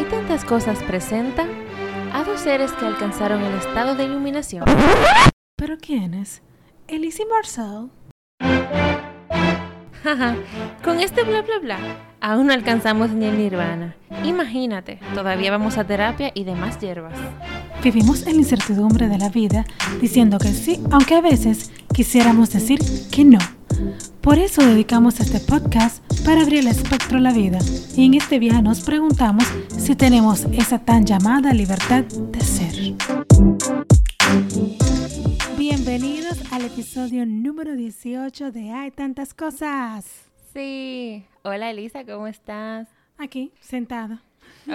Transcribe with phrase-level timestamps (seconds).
[0.00, 1.46] Hay tantas cosas presenta
[2.14, 4.64] a dos seres que alcanzaron el estado de iluminación.
[5.56, 6.40] ¿Pero quiénes?
[6.88, 7.90] Elise y Marcel.
[10.02, 10.36] Jaja,
[10.82, 11.78] Con este bla bla bla,
[12.22, 13.94] aún no alcanzamos ni el nirvana.
[14.24, 17.12] Imagínate, todavía vamos a terapia y demás hierbas.
[17.84, 19.66] Vivimos en la incertidumbre de la vida
[20.00, 22.80] diciendo que sí, aunque a veces quisiéramos decir
[23.10, 23.38] que no.
[24.22, 27.58] Por eso dedicamos este podcast para abrir el espectro a la vida.
[27.96, 32.74] Y en este viaje nos preguntamos si tenemos esa tan llamada libertad de ser.
[35.58, 40.06] Bienvenidos al episodio número 18 de Hay tantas cosas.
[40.52, 41.24] Sí.
[41.42, 42.88] Hola Elisa, ¿cómo estás?
[43.18, 44.22] Aquí, sentada.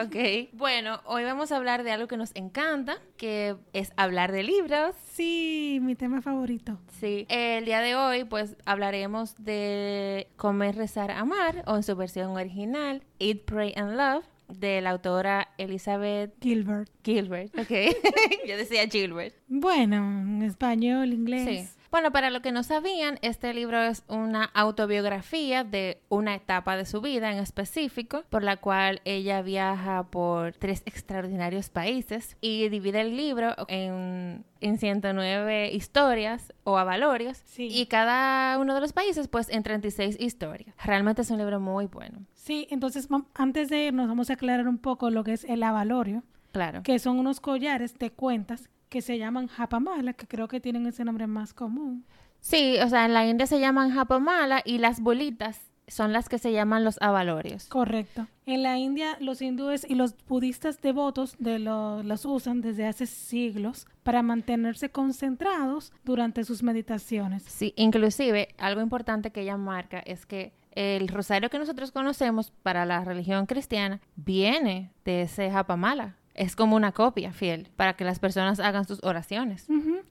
[0.04, 0.16] Ok.
[0.54, 4.96] Bueno, hoy vamos a hablar de algo que nos encanta, que es hablar de libros.
[5.12, 6.80] Sí, mi tema favorito.
[7.00, 7.26] Sí.
[7.30, 13.04] El día de hoy, pues, hablaremos de Comer, Rezar, Amar, o en su versión original,
[13.20, 16.90] Eat, Pray and Love, de la autora Elizabeth Gilbert.
[17.04, 17.58] Gilbert.
[17.58, 17.70] Ok.
[18.48, 19.36] Yo decía Gilbert.
[19.48, 21.68] Bueno, en español, inglés.
[21.70, 21.80] Sí.
[21.96, 26.84] Bueno, para los que no sabían, este libro es una autobiografía de una etapa de
[26.86, 33.00] su vida en específico, por la cual ella viaja por tres extraordinarios países y divide
[33.00, 37.70] el libro en, en 109 historias o avalorios Sí.
[37.72, 40.76] y cada uno de los países pues en 36 historias.
[40.84, 42.26] Realmente es un libro muy bueno.
[42.34, 46.24] Sí, entonces antes de irnos vamos a aclarar un poco lo que es el avalorio,
[46.52, 46.84] Claro.
[46.84, 51.04] que son unos collares de cuentas que se llaman japamala, que creo que tienen ese
[51.04, 52.06] nombre más común.
[52.40, 56.38] Sí, o sea, en la India se llaman japamala y las bolitas son las que
[56.38, 57.66] se llaman los avalorios.
[57.68, 58.26] Correcto.
[58.46, 63.06] En la India, los hindúes y los budistas devotos de lo- los usan desde hace
[63.06, 67.44] siglos para mantenerse concentrados durante sus meditaciones.
[67.44, 72.86] Sí, inclusive algo importante que ella marca es que el rosario que nosotros conocemos para
[72.86, 76.16] la religión cristiana viene de ese japamala.
[76.36, 79.68] Es como una copia fiel para que las personas hagan sus oraciones.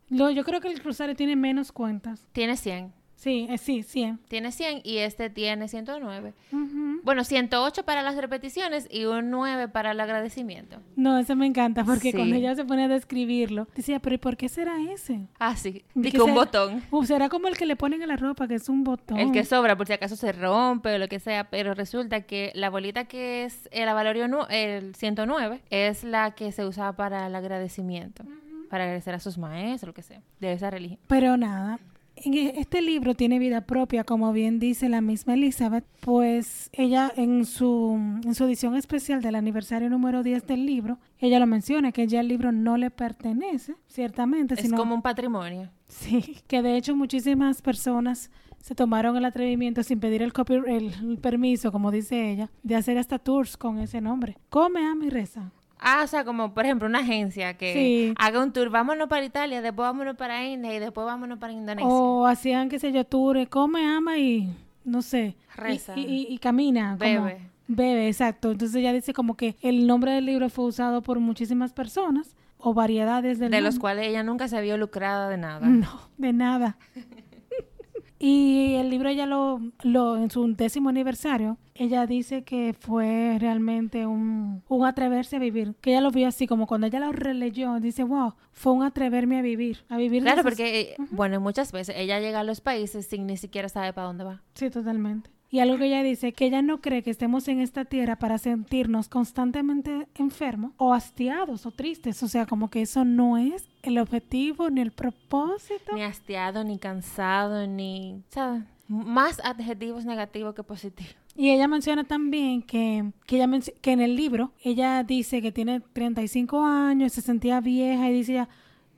[0.08, 2.26] Lo- yo creo que el rosario tiene menos cuentas.
[2.32, 2.92] Tiene 100.
[3.16, 4.18] Sí, eh, sí, 100.
[4.28, 6.34] Tiene 100 y este tiene 109.
[6.52, 7.00] Ujú.
[7.04, 10.78] Bueno, 108 para las repeticiones y un 9 para el agradecimiento.
[10.96, 12.16] No, ese me encanta porque Sí.
[12.16, 15.26] cuando ella se pone a describirlo, decía, pero ¿y por qué será ese?
[15.38, 15.84] Ah, sí.
[15.94, 16.34] ¿De Y que un será?
[16.34, 16.82] botón.
[16.90, 19.18] Uh, será como el que le ponen a la ropa, que es un botón.
[19.18, 22.50] El que sobra, por si acaso se rompe o lo que sea, pero resulta que
[22.54, 27.34] la bolita que es el avalorio, el 109, es la que se usa para el
[27.34, 28.24] agradecimiento,
[28.68, 30.98] para agradecer a sus maestros, lo que sea, de esa religión.
[31.06, 31.78] Pero nada,
[32.16, 37.12] en e- este libro tiene vida propia, como bien dice la misma Elizabeth, pues ella
[37.16, 37.92] en su,
[38.24, 42.20] en su edición especial del aniversario número 10 del libro, ella lo menciona, que ya
[42.20, 45.70] el libro no le pertenece, ciertamente, Es sino como un patrimonio.
[45.88, 48.30] sí, que de hecho muchísimas personas
[48.60, 52.76] se tomaron el atrevimiento sin pedir el, copy- el, el permiso, como dice ella, de
[52.76, 54.38] hacer hasta tours con ese nombre.
[54.48, 55.52] Come, ama y reza.
[55.86, 58.14] Ah, o sea, como por ejemplo una agencia que Sí.
[58.18, 61.86] haga un tour, vámonos para Italia, después vámonos para India y después vámonos para Indonesia.
[61.88, 64.48] O hacían, qué sé yo, tours, come, ama y
[64.84, 65.36] no sé.
[65.54, 65.92] Reza.
[65.96, 66.96] Y, y- y camina.
[66.98, 67.50] como- Bebe.
[67.68, 68.50] bebe, exacto.
[68.50, 72.72] Entonces ella dice como que el nombre del libro fue usado por muchísimas personas o
[72.72, 75.66] variedades del de los cuales ella nunca se vio lucrada de nada.
[75.66, 76.78] No, de nada.
[78.18, 84.06] y el libro ella lo, lo, en su décimo aniversario, ella dice que fue realmente
[84.06, 85.74] un, un atreverse a vivir.
[85.80, 89.38] Que ella lo vio así, como cuando ella lo releyó, dice, wow, fue un atreverme
[89.38, 89.84] a vivir.
[89.88, 93.26] A vivir Claro, esas- porque, eh, bueno, muchas veces ella llega a los países sin
[93.26, 94.42] ni siquiera saber para dónde va.
[94.54, 95.30] Sí, totalmente.
[95.50, 98.38] Y algo que ella dice, que ella no cree que estemos en esta tierra para
[98.38, 102.20] sentirnos constantemente enfermos o hastiados o tristes.
[102.24, 105.94] O sea, como que eso no es el objetivo ni el propósito.
[105.94, 108.22] Ni hastiado, ni cansado, ni...
[108.30, 111.14] Sea, más adjetivos negativos que positivos.
[111.36, 113.48] Y ella menciona también que, que, ella
[113.80, 118.48] que en el libro ella dice que tiene 35 años, se sentía vieja y ella,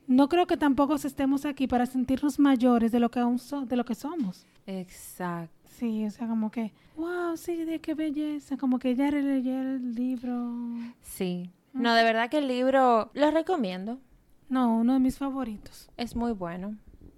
[0.07, 3.77] no creo que tampoco estemos aquí para sentirnos mayores de lo que, aún so- de
[3.77, 4.47] lo que somos.
[4.67, 5.53] Exacto.
[5.79, 9.95] Sí, o sea, como que, wow, sí, de qué belleza, como que ella releyó el
[9.95, 10.53] libro.
[11.03, 11.51] Sí.
[11.75, 13.99] No, de verdad que el libro lo recomiendo.
[14.49, 15.91] No, uno de mis favoritos.
[15.99, 16.77] Es muy bueno.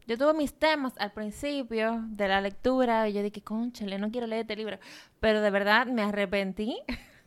[0.08, 4.26] Yo tuve mis temas al principio de la lectura y yo dije, conchale, no quiero
[4.26, 4.78] leer este libro.
[5.20, 6.78] Pero de verdad me arrepentí.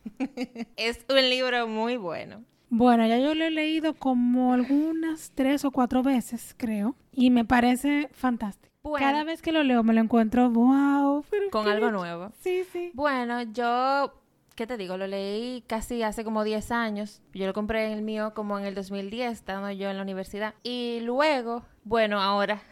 [0.76, 2.42] es un libro muy bueno.
[2.70, 7.44] Bueno, ya yo lo he leído como algunas tres o cuatro veces, creo, y me
[7.44, 8.74] parece fantástico.
[8.82, 9.06] Bueno.
[9.06, 11.98] Cada vez que lo leo me lo encuentro, wow, pero Con algo bello".
[11.98, 12.32] nuevo.
[12.40, 12.90] Sí, sí.
[12.94, 14.12] Bueno, yo,
[14.54, 14.96] ¿qué te digo?
[14.96, 17.20] Lo leí casi hace como 10 años.
[17.34, 20.54] Yo lo compré en el mío como en el 2010, estando yo en la universidad.
[20.62, 22.62] Y luego, bueno, ahora.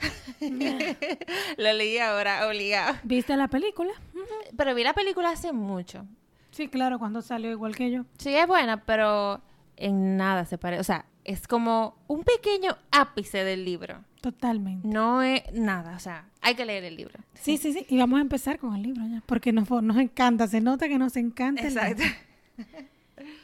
[1.56, 2.96] lo leí ahora, obligado.
[3.02, 3.92] ¿Viste la película?
[4.56, 6.06] Pero vi la película hace mucho.
[6.50, 8.04] Sí, claro, cuando salió igual que yo.
[8.18, 9.40] Sí, es buena, pero
[9.76, 10.80] en nada se parece.
[10.80, 14.04] O sea, es como un pequeño ápice del libro.
[14.20, 14.86] Totalmente.
[14.86, 17.18] No es nada, o sea, hay que leer el libro.
[17.34, 17.86] Sí, sí, sí.
[17.88, 20.98] Y vamos a empezar con el libro ya, porque nos, nos encanta, se nota que
[20.98, 21.62] nos encanta.
[21.62, 22.02] Exacto.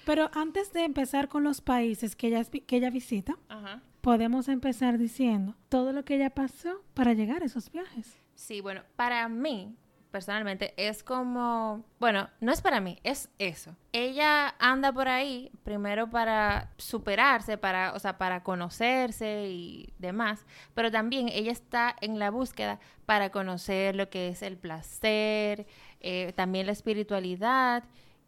[0.05, 3.83] Pero antes de empezar con los países que ella, que ella visita, Ajá.
[4.01, 8.17] podemos empezar diciendo todo lo que ella pasó para llegar a esos viajes.
[8.35, 9.75] Sí, bueno, para mí,
[10.17, 13.77] personalmente, es como, bueno, no es para mí, es eso.
[13.93, 20.91] Ella anda por ahí primero para superarse, para, o sea, para conocerse y demás, pero
[20.91, 25.67] también ella está en la búsqueda para conocer lo que es el placer,
[26.01, 27.85] eh, también la espiritualidad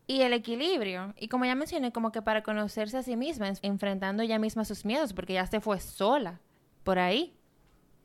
[0.06, 1.14] y el equilibrio.
[1.18, 4.66] Y como ya mencioné, como que para conocerse a sí misma, en- enfrentando ella misma
[4.66, 6.38] sus miedos, porque ya se fue sola
[6.84, 7.37] por ahí.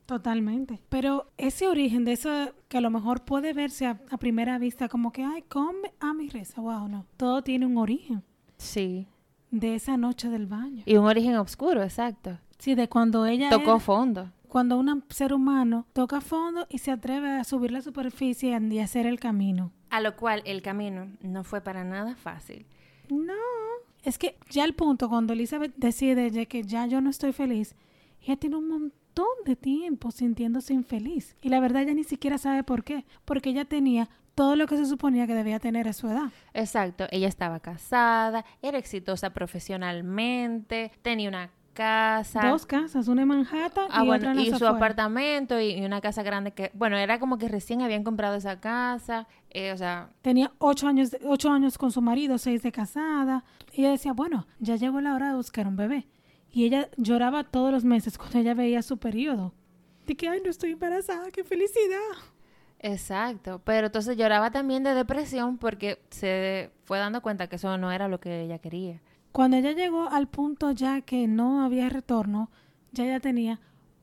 [0.06, 0.80] Totalmente.
[0.88, 2.30] Pero ese origen de eso
[2.68, 6.12] que a lo mejor puede verse a, a primera vista como que, ay, come a
[6.12, 6.60] mi reza.
[6.60, 7.06] Wow, no.
[7.16, 8.22] Todo tiene un origen
[8.58, 9.06] Sí.
[9.50, 10.82] de esa noche del baño.
[10.86, 12.38] Y un origen oscuro, exacto.
[12.58, 13.48] Sí, de cuando ella...
[13.50, 14.32] Tocó era- fondo.
[14.48, 18.84] cuando un ser humano toca fondo y se atreve a subir la superficie y a
[18.84, 19.72] hacer el camino.
[19.90, 22.66] A lo cual el camino no fue para nada fácil.
[23.10, 23.32] No.
[24.02, 27.74] Es que ya el punto cuando Elizabeth decide de que ya yo no estoy feliz,
[28.20, 28.92] ella tiene un montón
[29.44, 31.36] de tiempo sintiéndose infeliz.
[31.42, 33.04] Y la verdad ella ni siquiera sabe por qué.
[33.24, 36.32] Porque ella tenía todo lo que se suponía que debía tener a su edad.
[36.54, 42.48] Exacto, ella estaba casada, era exitosa profesionalmente, tenía una casa.
[42.48, 45.84] Dos casas, una en Manhattan Ah, y bueno, otra en y su apartamento y, y
[45.84, 49.76] una casa grande que, bueno, era como que recién habían comprado esa casa, eh, o
[49.76, 53.44] sea, Tenía ocho años, ocho años con su marido, seis de casada.
[53.72, 56.06] Y ella decía, bueno, ya llegó la hora de buscar un bebé.
[56.54, 59.52] Y ella lloraba todos los meses cuando ella veía su periodo.
[60.06, 61.98] De que, ay, no estoy embarazada, qué felicidad.
[62.78, 67.90] exacto, pero entonces lloraba también de depresión porque se fue dando cuenta que eso no
[67.90, 69.00] era lo que ella quería.
[69.32, 72.50] Cuando ella llegó al punto ya que no había retorno,
[72.92, 73.60] ya ella tenía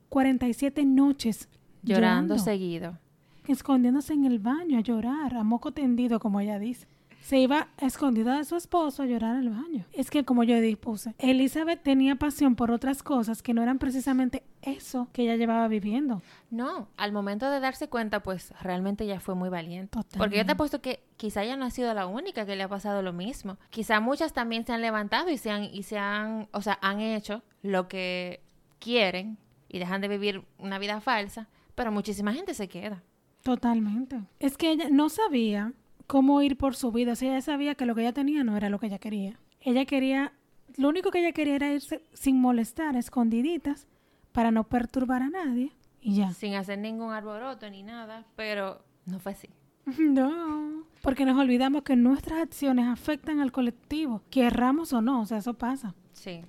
[0.09, 1.47] 47 noches
[1.83, 2.99] Llorando llorando, seguido.
[3.47, 6.85] escondiéndose en el baño a llorar, a moco tendido, como ella dice.
[7.21, 9.85] Se iba escondida de su esposo a llorar al baño.
[9.93, 14.43] Es que, como yo dispuse, Elizabeth tenía pasión por otras cosas que no eran precisamente
[14.61, 16.21] eso que ella llevaba viviendo.
[16.49, 19.97] No, al momento de darse cuenta, pues realmente ella fue muy valiente.
[20.17, 22.69] Porque yo te apuesto que quizá ella no ha sido la única que le ha
[22.69, 23.57] pasado lo mismo.
[23.69, 26.99] Quizá muchas también se han levantado y se han, y se han, o sea, han
[26.99, 28.41] hecho lo que
[28.79, 29.37] quieren
[29.69, 33.03] y dejan de vivir una vida falsa, pero muchísima gente se queda.
[33.43, 34.21] Totalmente.
[34.39, 35.73] Es que ella no sabía
[36.11, 37.13] cómo ir por su vida.
[37.13, 39.39] O sea, ella sabía que lo que ella tenía no era lo que ella quería.
[39.61, 40.33] Ella quería,
[40.75, 43.87] lo único que ella quería era irse sin molestar, escondiditas,
[44.33, 45.71] para no perturbar a nadie.
[46.01, 46.33] Y ya.
[46.33, 49.47] Sin hacer ningún arboroto ni nada, pero no fue así.
[49.99, 50.83] No.
[51.01, 55.53] Porque nos olvidamos que nuestras acciones afectan al colectivo, querramos o no, o sea, eso
[55.53, 55.95] pasa.
[56.11, 56.41] Sí.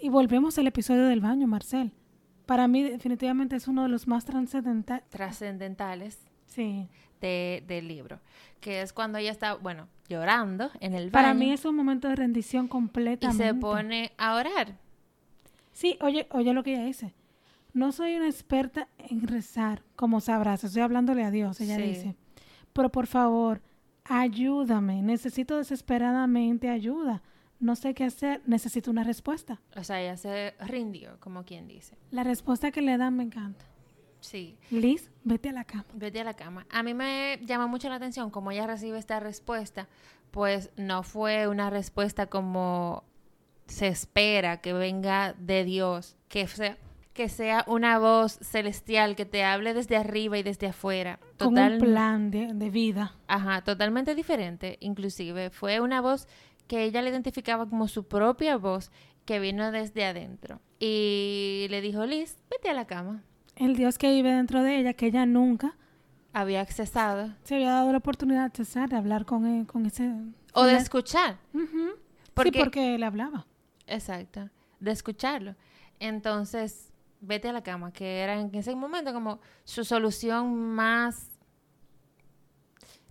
[0.00, 1.92] Y volvemos al episodio del baño, Marcel.
[2.46, 5.08] Para mí definitivamente es uno de los más trascendentales.
[5.08, 6.88] Trascendentales Sí.
[7.20, 8.20] de, del libro,
[8.60, 12.08] que es cuando ella está, bueno, llorando en el baño Para mí es un momento
[12.08, 13.44] de rendición y completamente.
[13.44, 14.76] se pone a orar.
[15.72, 17.14] Sí, oye, oye lo que ella dice.
[17.72, 21.82] No soy una experta en rezar, como sabrás, estoy hablándole a Dios, ella Sí.
[21.82, 22.14] dice.
[22.72, 23.60] Pero por favor,
[24.04, 27.22] ayúdame, necesito desesperadamente ayuda.
[27.60, 29.60] No sé qué hacer, necesito una respuesta.
[29.76, 31.96] O sea, ella se rindió, como quien dice.
[32.10, 33.64] La respuesta que le dan me encanta.
[34.20, 35.84] Sí, Liz, vete a la cama.
[35.94, 36.66] vete a la cama.
[36.70, 39.88] A mí me llama mucho la atención cómo ella recibe esta respuesta,
[40.30, 43.04] pues no fue una respuesta como
[43.66, 46.76] se espera que venga de Dios, que sea,
[47.12, 51.18] que sea una voz celestial que te hable desde arriba y desde afuera.
[51.38, 53.14] Con Total- un plan de, de vida.
[53.26, 55.50] Ajá, totalmente diferente, inclusive.
[55.50, 56.26] Fue una voz
[56.66, 58.90] que ella le identificaba como su propia voz
[59.24, 60.60] que vino desde adentro.
[60.80, 63.22] Y le dijo, Liz, vete a la cama.
[63.58, 65.76] El Dios que vive dentro de ella, que ella nunca
[66.32, 67.34] Había accesado.
[67.44, 70.12] se había dado la oportunidad de accesar, de hablar con, él, con ese...
[70.54, 71.38] O de escuchar.
[72.34, 73.46] Porque- Sí, porque él hablaba.
[73.86, 74.48] Exacto.
[74.80, 75.54] De escucharlo.
[75.98, 81.32] Entonces, vete a la cama, que era en ese momento como su solución más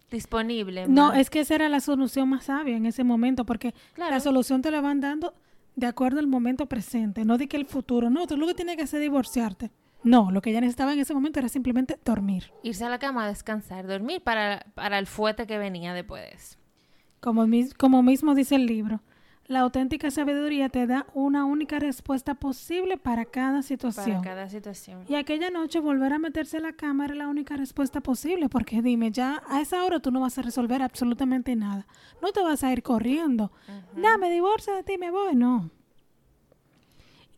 [0.10, 0.88] disponible.
[0.88, 4.12] No, más- es que esa era la solución más sabia en ese momento, porque Claro.
[4.12, 5.34] la solución te la van dando
[5.76, 8.78] de acuerdo al momento presente, no de que el futuro, no, tú lo que tienes
[8.78, 9.72] que hacer es divorciarte.
[10.04, 12.52] No, lo que ella necesitaba en ese momento era simplemente dormir.
[12.64, 16.58] irse a la cama a descansar, dormir para, para el fuerte que venía después.
[17.20, 19.02] Como, mis- como mismo dice el libro,
[19.50, 24.18] La auténtica sabiduría te da una única respuesta posible para cada situación.
[24.18, 25.06] Para cada situación.
[25.08, 28.82] Y aquella noche volver a meterse en la cama era la única respuesta posible, porque
[28.82, 31.88] dime, ya a esa hora tú no vas a resolver absolutamente nada.
[32.22, 33.52] No te vas a ir corriendo.
[33.96, 35.34] Dame divorcio de ti, me voy.
[35.36, 35.72] No.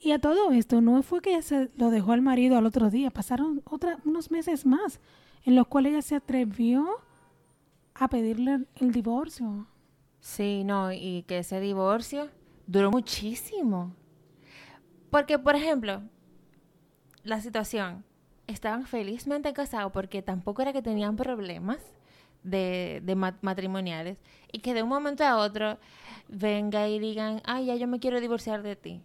[0.01, 3.11] Y a todo esto, no fue que se lo dejó al marido al otro día,
[3.11, 4.99] pasaron otra, unos meses más
[5.43, 6.87] en los cuales ella se atrevió
[7.95, 9.67] a pedirle el divorcio.
[10.21, 12.29] Sí, no, y que ese divorcio
[12.67, 13.93] duró muchísimo.
[15.09, 16.01] Porque, por ejemplo,
[17.23, 18.03] la situación,
[18.47, 21.77] estaban felizmente casados porque tampoco era que tenían problemas
[22.43, 24.17] de, de ma- matrimoniales
[24.51, 25.77] y que de un momento a otro
[26.27, 29.01] venga y digan, ay, ya yo me quiero divorciar de ti.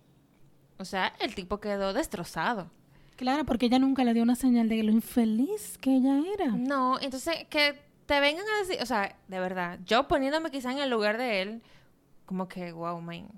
[0.79, 2.71] O sea, el tipo quedó destrozado.
[3.17, 6.47] Claro, porque ella nunca le dio una señal de lo infeliz que ella era.
[6.47, 10.79] No, entonces que te vengan a decir, o sea, de verdad, yo poniéndome quizá en
[10.79, 11.63] el lugar de él,
[12.27, 13.29] como que, wow, man,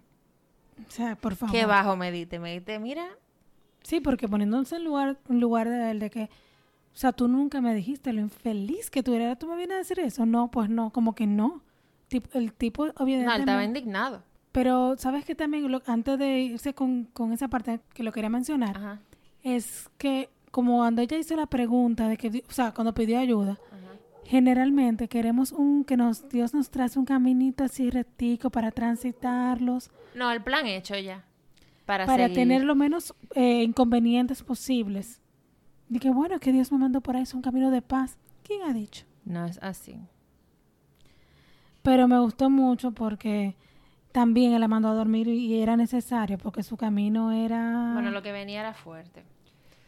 [0.87, 1.55] O sea, por favor.
[1.55, 3.07] qué bajo me diste, me diste, mira,
[3.87, 7.61] Sí, porque poniéndose en lugar, en lugar de él, de que, o sea, tú nunca
[7.61, 10.26] me dijiste lo infeliz que tú eras, tú me vienes a decir eso.
[10.26, 11.62] No, pues no, como que no.
[12.33, 13.33] El tipo, no, obviamente.
[13.33, 14.25] él estaba indignado.
[14.57, 18.31] Pero, ¿sabes que también, lo- antes de irse con, con esa parte que lo quería
[18.31, 19.01] mencionar, Ajá,
[19.43, 23.53] es que como cuando ella hizo la pregunta de que, o sea, cuando pidió ayuda,
[23.53, 23.93] ajá.
[24.25, 30.31] generalmente queremos un que nos Dios nos trace un caminito así rectico para transitarlos, No,
[30.33, 31.23] el plan hecho ya.
[31.85, 32.37] Para, para seguir.
[32.39, 35.21] tener lo menos eh, inconvenientes posibles.
[35.91, 38.17] Y que bueno, que Dios me mandó por ahí, es un camino de paz.
[38.43, 39.05] ¿Quién ha dicho?
[39.27, 39.97] No es así.
[41.83, 43.55] Pero me gustó mucho porque
[44.16, 47.90] también él la mandó a dormir y era necesario porque su camino era...
[47.92, 49.25] Bueno, lo que venía era fuerte.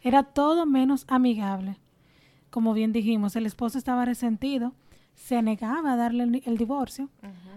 [0.03, 1.77] Era todo menos amigable.
[2.51, 4.73] Como bien dijimos, el esposo estaba resentido,
[5.15, 7.09] se negaba a darle el, el divorcio.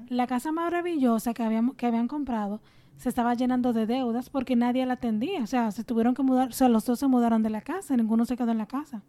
[0.08, 2.62] La casa maravillosa que, habíamos, que habían comprado
[2.96, 5.42] se estaba llenando de deudas porque nadie la atendía.
[5.42, 7.94] O sea, se tuvieron que mudar, o sea, los dos se mudaron de la casa,
[7.98, 9.02] ninguno se quedó en la casa.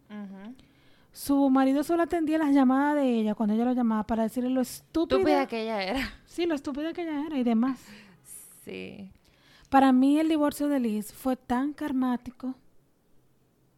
[1.14, 4.60] Su marido solo atendía las llamadas de ella cuando ella lo llamaba para decirle lo
[4.60, 6.12] estúpida, Estúpida que ella era.
[6.26, 7.80] sí, lo estúpida que ella era y demás.
[8.64, 9.12] Sí.
[9.70, 12.48] Para mí el divorcio de Liz fue tan karmático.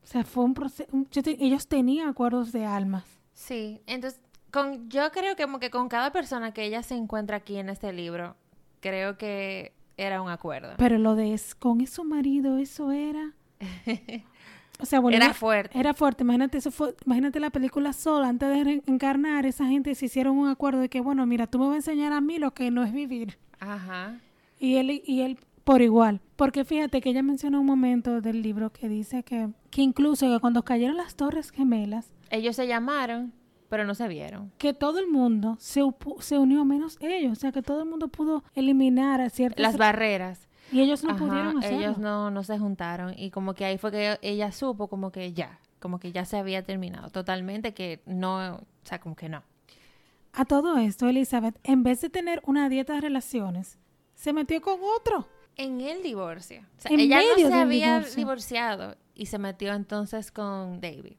[0.02, 0.90] O sea, fue un proceso.
[1.26, 3.04] ellos tenían acuerdos de almas.
[3.34, 4.18] Sí, entonces,
[4.50, 7.68] con, yo creo que como que con cada persona que ella se encuentra aquí en
[7.68, 8.34] este libro,
[8.80, 10.72] creo que era un acuerdo.
[10.78, 13.34] Pero lo de es, con su marido, eso era.
[14.80, 15.78] O sea, Era fuerte.
[15.78, 16.22] Era fuerte.
[16.22, 18.28] Imagínate, eso fue, imagínate la película sola.
[18.28, 21.58] Antes de re- encarnar, esa gente se hicieron un acuerdo de que, bueno, mira, tú
[21.58, 23.38] me vas a enseñar a mí lo que no es vivir.
[23.60, 24.18] Ajá.
[24.58, 26.20] Y él, y él por igual.
[26.36, 30.38] Porque fíjate que ella menciona un momento del libro que dice que, que incluso que
[30.40, 33.32] cuando cayeron las torres gemelas, Ellos se llamaron,
[33.68, 34.52] pero no se vieron.
[34.58, 35.80] que todo el mundo se,
[36.20, 37.32] se unió menos ellos.
[37.32, 39.60] O sea, que todo el mundo pudo eliminar a ciertas...
[39.62, 40.48] Las barreras.
[40.72, 41.78] Y ellos no Ajá, pudieron hacerlo.
[41.78, 45.32] ellos no, no se juntaron y como que ahí fue que ella supo como que
[45.32, 49.42] ya, como que ya se había terminado totalmente, que no, o sea, como que no.
[50.32, 53.78] A todo esto, Elizabeth, en vez de tener una dieta de relaciones,
[54.14, 55.28] se metió con otro.
[55.56, 56.60] En el divorcio.
[56.76, 58.16] O sea, En ella no medio se del había divorcio.
[58.16, 61.14] divorciado y se metió entonces con David.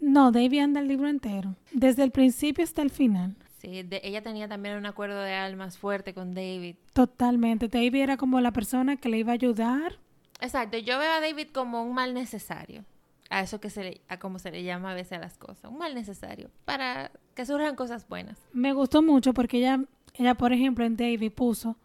[0.00, 3.34] No, David anda el libro entero, desde el principio hasta el final.
[3.58, 6.76] Sí, de- ella tenía también un acuerdo de almas fuerte con David.
[6.92, 7.68] Totalmente.
[7.68, 9.98] David era como la persona que le iba a ayudar.
[10.40, 12.84] Exacto, yo veo a David como un mal necesario.
[13.30, 15.64] A eso que se le, a como se le llama a veces a las cosas.
[15.70, 16.50] Un mal necesario.
[16.64, 18.38] Para que surjan cosas buenas.
[18.52, 19.80] Me gustó mucho porque ella,
[20.14, 21.76] ella, por ejemplo, en David puso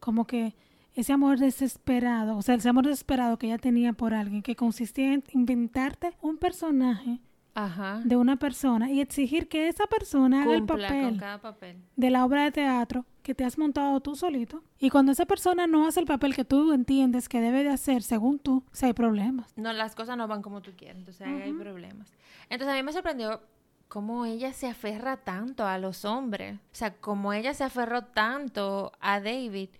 [0.00, 0.54] como que
[0.94, 5.12] ese amor desesperado, o sea, ese amor desesperado que ella tenía por alguien, que consistía
[5.12, 7.18] en inventarte un personaje
[7.56, 8.02] Ajá.
[8.04, 11.82] de una persona y exigir que esa persona haga el papel cada papel.
[11.96, 14.62] de la obra de teatro que te has montado tú solito.
[14.78, 18.02] Y cuando esa persona no hace el papel que tú entiendes que debe de hacer
[18.02, 19.52] según tú, o sea, hay problemas.
[19.56, 22.12] No, las cosas no van como tú quieres, entonces hay problemas.
[22.50, 23.40] Entonces a mí me sorprendió
[23.88, 26.56] cómo ella se aferra tanto a los hombres.
[26.56, 29.70] O sea, cómo ella se aferró tanto a David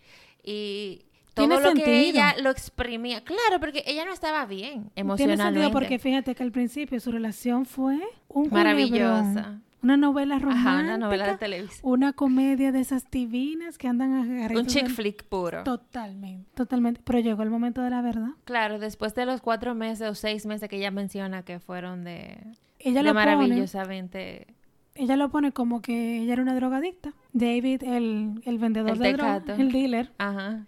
[0.43, 1.06] y
[1.37, 1.97] todo Tiene lo que sentido.
[1.97, 3.21] ella lo exprimía.
[3.23, 5.45] Claro, porque ella no estaba bien Tiene emocionalmente.
[5.61, 9.23] sentido porque fíjate que al principio su relación fue un Maravillosa.
[9.33, 11.81] culebrón, una novela romántica, Ajá, una novela de televisión.
[11.85, 14.63] una comedia de esas divinas que andan agarrados.
[14.63, 15.63] Un chick flick puro.
[15.63, 17.01] Totalmente, totalmente.
[17.05, 18.31] Pero llegó el momento de la verdad.
[18.45, 22.39] Claro, después de los cuatro meses o seis meses que ella menciona que fueron de,
[22.81, 24.47] Ella de lo pone, maravillosamente...
[24.95, 27.13] ella lo pone como que ella era una drogadicta.
[27.33, 30.65] David, el, el vendedor El de drogas, el dealer, Ajá.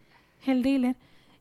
[0.46, 0.96] El dealer.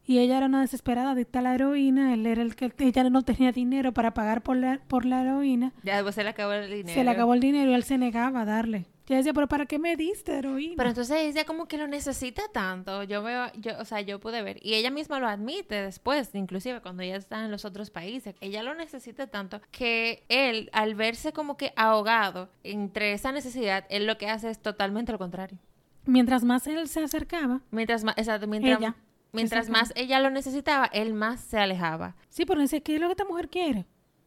[0.06, 2.14] Y ella era una desesperada adicta a la heroína.
[2.14, 5.74] Él era el que ella no tenía dinero para pagar por la, por la heroína.
[5.84, 6.94] Ya después se le acabó el dinero.
[6.94, 8.86] Se le acabó el dinero y él se negaba a darle.
[9.08, 10.76] Yo decía, pero ¿para qué me diste heroína?
[10.76, 13.04] Pero entonces ella como que lo necesita tanto.
[13.04, 14.60] Yo veo, yo, o sea, yo pude ver.
[14.62, 18.36] Y ella misma lo admite después, inclusive cuando ella está en los otros países.
[18.42, 24.08] Ella lo necesita tanto que él, al verse como que ahogado entre esa necesidad, él
[24.08, 25.58] lo que hace es totalmente lo contrario.
[26.08, 28.96] Mientras más él se acercaba, Mientras más, exacto, mientras, Ella.
[29.34, 32.16] mientras más ella lo necesitaba, él más se alejaba.
[32.30, 33.86] sí, pero dice, ¿qué es lo que esta mujer quiere?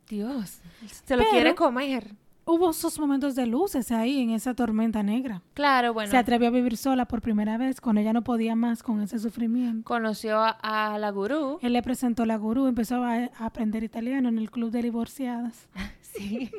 [0.08, 0.60] Dios,
[1.04, 2.14] se lo Pero- quiere comer.
[2.46, 5.40] Hubo esos momentos de luces ahí en esa tormenta negra.
[5.54, 6.10] Claro, bueno.
[6.10, 9.20] Se atrevió a vivir sola por primera vez cuando ella no podía más con ese
[9.20, 9.84] sufrimiento.
[9.86, 10.50] conoció a,
[10.94, 11.58] a la gurú.
[11.62, 15.68] Él le presentó la gurú, empezó a, a aprender italiano en el club de divorciadas.
[16.02, 16.50] Sí.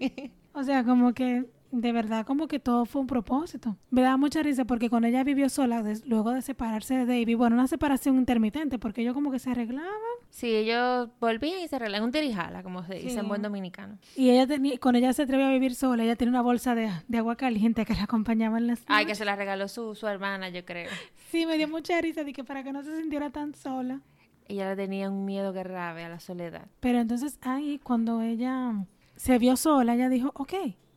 [0.53, 3.77] O sea, como que de verdad, como que todo fue un propósito.
[3.89, 7.55] Me daba mucha risa porque cuando ella vivió sola, luego de separarse de David, bueno,
[7.55, 9.89] una separación intermitente, porque ellos como que se arreglaban
[10.29, 13.17] Sí, ellos volvían y se arreglan un tirijala, como se dice Sí.
[13.17, 13.97] en buen dominicano.
[14.15, 16.89] y ella tenía, cuando ella se atrevió a vivir sola, ella tenía una bolsa de,
[17.07, 20.07] de agua caliente que la acompañaba en las Ay, que se la regaló su, su
[20.07, 20.89] hermana, yo creo.
[21.31, 24.01] Sí, me dio mucha risa de que para que no se sintiera tan sola.
[24.47, 26.67] Ella le tenía un miedo grave a la soledad.
[26.81, 28.73] Pero entonces ahí, cuando ella
[29.15, 30.53] se vio sola, ella dijo, ok,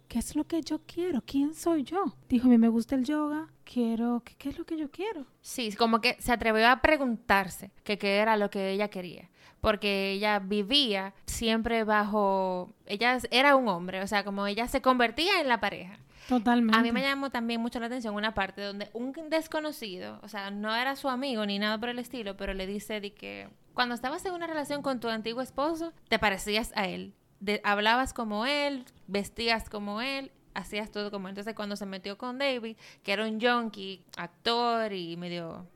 [0.09, 1.23] ¿qué es lo que yo quiero?
[1.27, 2.17] ¿Quién soy yo?
[2.29, 5.27] Dijo, a mí me gusta el yoga, quiero, ¿qué, qué es lo que yo quiero?
[5.41, 9.31] Sí, como que se atrevió a preguntarse que qué era lo que ella quería.
[9.61, 12.75] Porque ella vivía siempre bajo...
[12.85, 15.99] Ella era un hombre, o sea, como ella se convertía en la pareja.
[16.29, 16.79] Totalmente.
[16.79, 20.51] A mí me llamó también mucho la atención una parte donde un desconocido, o sea,
[20.51, 23.95] no era su amigo ni nada por el estilo, pero le dice de que cuando
[23.95, 27.15] estabas en una relación con tu antiguo esposo, te parecías a él.
[27.45, 31.33] De- hablabas como él, vestías como él, hacías todo como él.
[31.33, 35.67] Entonces, cuando se metió con David, que era un junkie, actor y medio...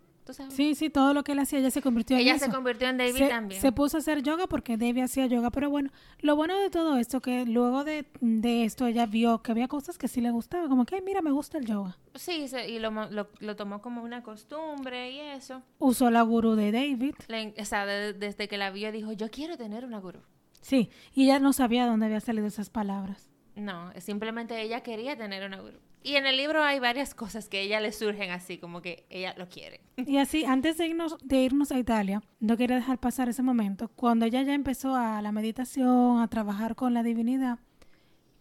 [0.50, 2.44] Sí, sí, todo lo que él hacía, ella se convirtió en Ella eso.
[2.44, 3.62] se convirtió en David se, también.
[3.62, 6.98] se puso a hacer yoga porque David hacía yoga, pero bueno, lo bueno de todo
[6.98, 10.68] esto que luego de, de esto ella vio que había cosas que sí le gustaba,
[10.68, 11.96] como que, "Ay, mira, me gusta el yoga.
[12.14, 15.62] Sí, se- y lo, lo, lo tomó como una costumbre y eso.
[15.78, 19.30] Usó la gurú de David, Le- o sea, de- desde que la vio dijo, yo
[19.30, 20.20] quiero tener una gurú.
[20.60, 23.30] Sí, y ella no sabía de dónde había salido esas palabras.
[23.56, 25.78] No, simplemente ella quería tener una gurú.
[26.02, 29.04] Y en el libro hay varias cosas que a ella le surgen así, como que
[29.10, 29.80] ella lo quiere.
[29.96, 33.88] Y así, antes de irnos, de irnos a Italia, no quería dejar pasar ese momento,
[33.88, 37.58] cuando ella ya empezó a la meditación, a trabajar con la divinidad,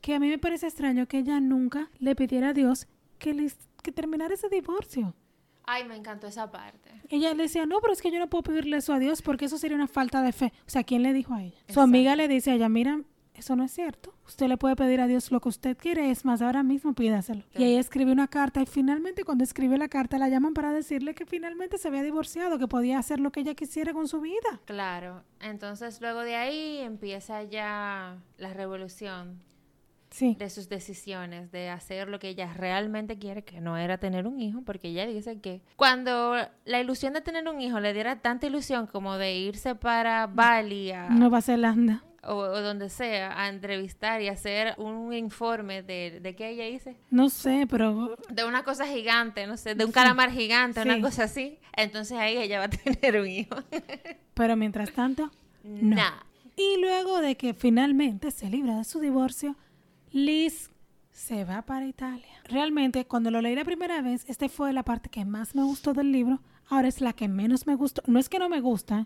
[0.02, 2.88] que a mí me parece extraño que ella nunca le pidiera a Dios
[3.18, 5.16] que, les, que terminara ese divorcio.
[5.68, 6.90] Ay, me encantó esa parte.
[7.10, 9.46] Ella le decía, no, pero es que yo no puedo pedirle eso a Dios porque
[9.46, 10.54] eso sería una falta de fe.
[10.66, 11.58] O sea, ¿quién le dijo a ella?
[11.68, 13.02] Su amiga le dice a ella, mira,
[13.38, 14.16] eso no es cierto.
[14.26, 17.44] Usted le puede pedir a Dios lo que usted quiere, es más, ahora mismo pídaselo.
[17.54, 21.14] Y ella escribe una carta y finalmente cuando escribe la carta la llaman para decirle
[21.14, 24.62] que finalmente se había divorciado, que podía hacer lo que ella quisiera con su vida.
[24.66, 25.24] Claro.
[25.40, 29.42] Entonces luego de ahí empieza ya la revolución
[30.18, 34.26] Sí, de sus decisiones, de hacer lo que ella realmente quiere, que no era tener
[34.26, 38.20] un hijo, porque ella dice que cuando la ilusión de tener un hijo le diera
[38.20, 42.04] tanta ilusión como de irse para Bali a- Nueva Zelanda.
[42.24, 46.98] o, o donde sea a entrevistar y hacer un informe de, de qué ella hice.
[47.12, 50.90] No sé, pero De una cosa gigante, no sé, de un calamar gigante, Sí.
[50.90, 51.60] una cosa así.
[51.78, 53.56] Entonces ahí ella va a tener un hijo.
[54.34, 55.32] pero mientras tanto,
[55.64, 55.96] no.
[55.96, 56.12] Nah.
[56.56, 59.56] Y luego de que finalmente se libra de su divorcio,
[60.26, 60.72] Liz
[61.12, 62.26] se va para Italia.
[62.46, 65.94] Realmente, cuando lo leí la primera vez, esta fue la parte que más me gustó
[65.94, 66.40] del libro.
[66.70, 68.02] Ahora es la que menos me gustó.
[68.08, 69.06] No es que no me gusta,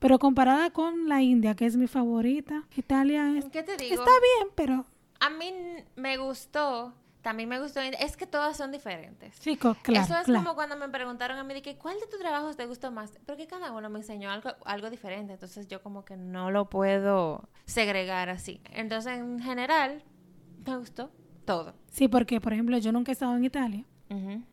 [0.00, 3.94] pero comparada con la India, que es mi favorita, Italia es- ¿Qué te digo?
[4.02, 4.84] está bien, pero
[5.20, 5.52] A mí
[5.94, 9.36] me gustó, también me gustó, es que todas son diferentes.
[9.38, 10.42] sí, claro, Eso es claro.
[10.44, 13.12] como cuando me preguntaron a mí de que cuál de tus trabajos te gustó más,
[13.26, 17.48] porque cada uno me enseñó algo, algo diferente, entonces yo como que no lo puedo
[17.64, 18.60] segregar así.
[18.72, 20.02] Entonces en general
[20.66, 21.10] me gustó
[21.44, 21.74] todo.
[21.90, 23.84] Sí, porque, por ejemplo, yo nunca he estado en Italia,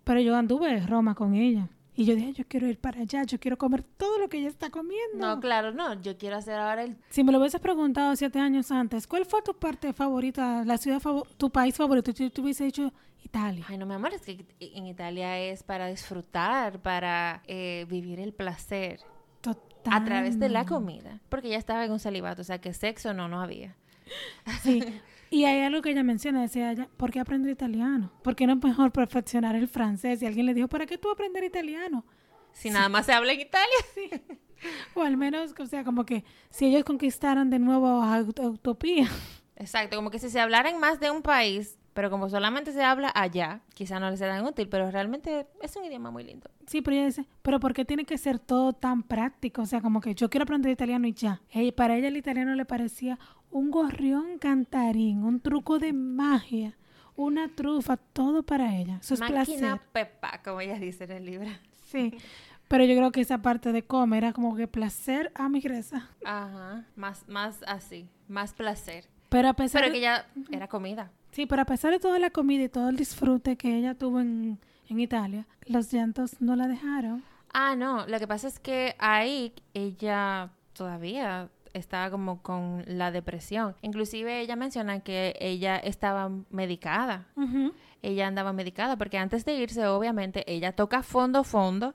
[0.03, 1.69] pero yo anduve en Roma con ella.
[1.99, 4.47] Y yo dije, yo quiero ir para allá, yo quiero comer todo lo que ella
[4.47, 5.17] está comiendo.
[5.17, 6.95] No, claro, no, yo quiero hacer ahora el...
[7.09, 11.01] Si me lo hubieses preguntado siete años antes, ¿cuál fue tu parte favorita, la ciudad
[11.35, 12.11] tu país favorito?
[12.11, 13.65] Yo te hubiese dicho Italia.
[13.67, 18.31] Ay, no, mi amor, es que en Italia es para disfrutar, para eh, vivir el
[18.31, 19.01] placer
[19.41, 19.93] Total.
[19.93, 23.13] a través de la comida, porque ya estaba en un celibato, o sea que sexo
[23.13, 23.75] no, no había.
[24.61, 24.81] Sí.
[25.31, 28.11] Y hay algo que ella menciona, decía ella, ¿por qué aprender italiano?
[28.23, 30.21] ¿Por qué no es mejor perfeccionar el francés?
[30.21, 32.03] Y alguien le dijo, ¿para qué tú aprender italiano?
[32.51, 34.21] Si nada más se habla en Italia.
[34.93, 38.49] O al menos, o sea, como que si ellos conquistaran de nuevo a Ut- a
[38.49, 39.07] Utopía.
[39.55, 42.81] Exacto, como que si se hablara en más de un país, pero como solamente se
[42.81, 46.49] habla allá, quizá no les sea tan útil, pero realmente es un idioma muy lindo.
[46.65, 49.63] Sí, pero ella dice, ¿pero por qué tiene que ser todo tan práctico?
[49.63, 51.41] O sea, como que yo quiero aprender italiano y ya.
[51.75, 53.19] Para ella el italiano le parecía
[53.51, 56.77] un gorrión cantarín, un truco de magia,
[57.17, 58.99] una trufa, todo para ella.
[59.01, 59.81] Eso es Máquina placer.
[59.91, 61.49] Pepa, como ella dice en el libro.
[61.83, 62.13] Sí.
[62.69, 66.07] Pero yo creo que esa parte de comer era como que placer a mi gresa.
[66.23, 69.09] Ajá, más, más así, más placer.
[69.27, 71.11] Pero a pesar Pero de- que ya era comida.
[71.31, 74.19] Sí, pero a pesar de toda la comida y todo el disfrute que ella tuvo
[74.19, 77.23] en, en Italia, los llantos no la dejaron.
[77.53, 83.75] Ah, no, lo que pasa es que ahí ella todavía estaba como con la depresión.
[83.81, 87.27] Inclusive ella menciona que ella estaba medicada.
[88.01, 91.93] Ella andaba medicada porque antes de irse, obviamente, ella toca fondo, fondo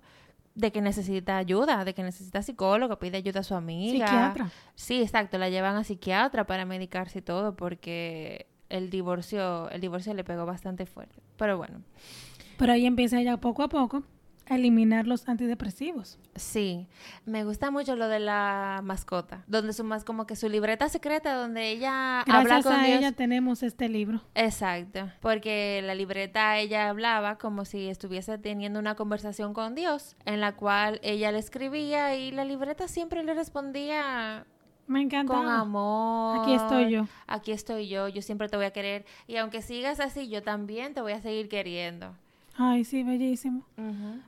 [0.54, 4.06] de que necesita ayuda, de que necesita psicólogo, pide ayuda a su amiga.
[4.06, 4.50] Psiquiatra.
[4.74, 10.14] Sí, exacto, la llevan a psiquiatra para medicarse y todo porque el divorcio, el divorcio
[10.14, 11.22] le pegó bastante fuerte.
[11.36, 11.82] Pero bueno,
[12.58, 14.04] Pero ahí empieza ella poco a poco
[14.46, 16.18] a eliminar los antidepresivos.
[16.36, 16.86] Sí,
[17.24, 21.34] me gusta mucho lo de la mascota, donde su más como que su libreta secreta
[21.34, 22.98] donde ella habla Gracias con a Dios.
[22.98, 24.20] ella tenemos este libro.
[24.34, 30.40] Exacto, porque la libreta ella hablaba como si estuviese teniendo una conversación con Dios, en
[30.40, 34.46] la cual ella le escribía y la libreta siempre le respondía
[34.86, 35.34] Me encanta.
[35.34, 36.40] con amor.
[36.42, 37.06] Aquí estoy yo.
[37.26, 40.94] Aquí estoy yo, yo siempre te voy a querer y aunque sigas así, yo también
[40.94, 42.14] te voy a seguir queriendo.
[42.56, 43.62] Ay, sí, bellísimo.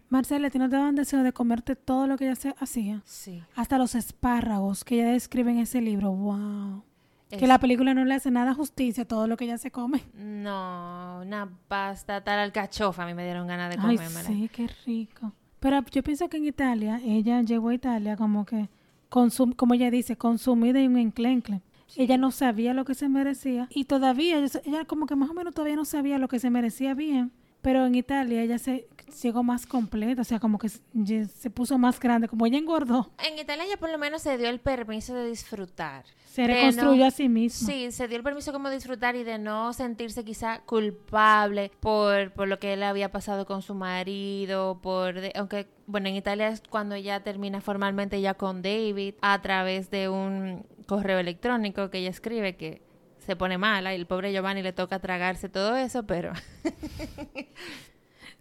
[0.09, 3.03] Marcela, ¿a ti no te daban deseo de comerte todo lo que ella se hacía?
[3.05, 3.43] Sí.
[3.55, 6.11] Hasta los espárragos que ella describe en ese libro.
[6.11, 6.83] Wow.
[7.31, 10.03] Que la película no le hace nada justicia a todo lo que ella se come.
[10.15, 14.29] No, una pasta tal alcachofa, a mí me dieron ganas de Ay, comérmela.
[14.29, 15.33] sí, qué rico.
[15.61, 18.69] Pero yo pienso que en Italia, ella llegó a Italia como que,
[19.17, 21.63] consum como ella dice, consumida y un enclencle.
[21.97, 25.33] Ella no sabía lo que se merecía y todavía, ella, ella como que más o
[25.33, 27.33] menos todavía no sabía lo que se merecía bien.
[27.63, 28.87] Pero en Italia ella se
[29.23, 33.11] llegó más completa, o sea, como que se, se puso más grande, como ella engordó,
[33.27, 36.05] En Italia ya por lo menos se dio el permiso de disfrutar.
[36.37, 37.67] Se De reconstruyó no- a sí misma.
[37.67, 42.47] Sí, se dio el permiso como disfrutar y de no sentirse quizá culpable por, por
[42.47, 46.63] lo que él había pasado con su marido, por de- aunque bueno, en Italia es
[46.69, 52.11] cuando ella termina formalmente ya con David a través de un correo electrónico que ella
[52.11, 52.83] escribe que
[53.19, 56.33] se pone mala y el pobre Giovanni le toca tragarse todo eso, pero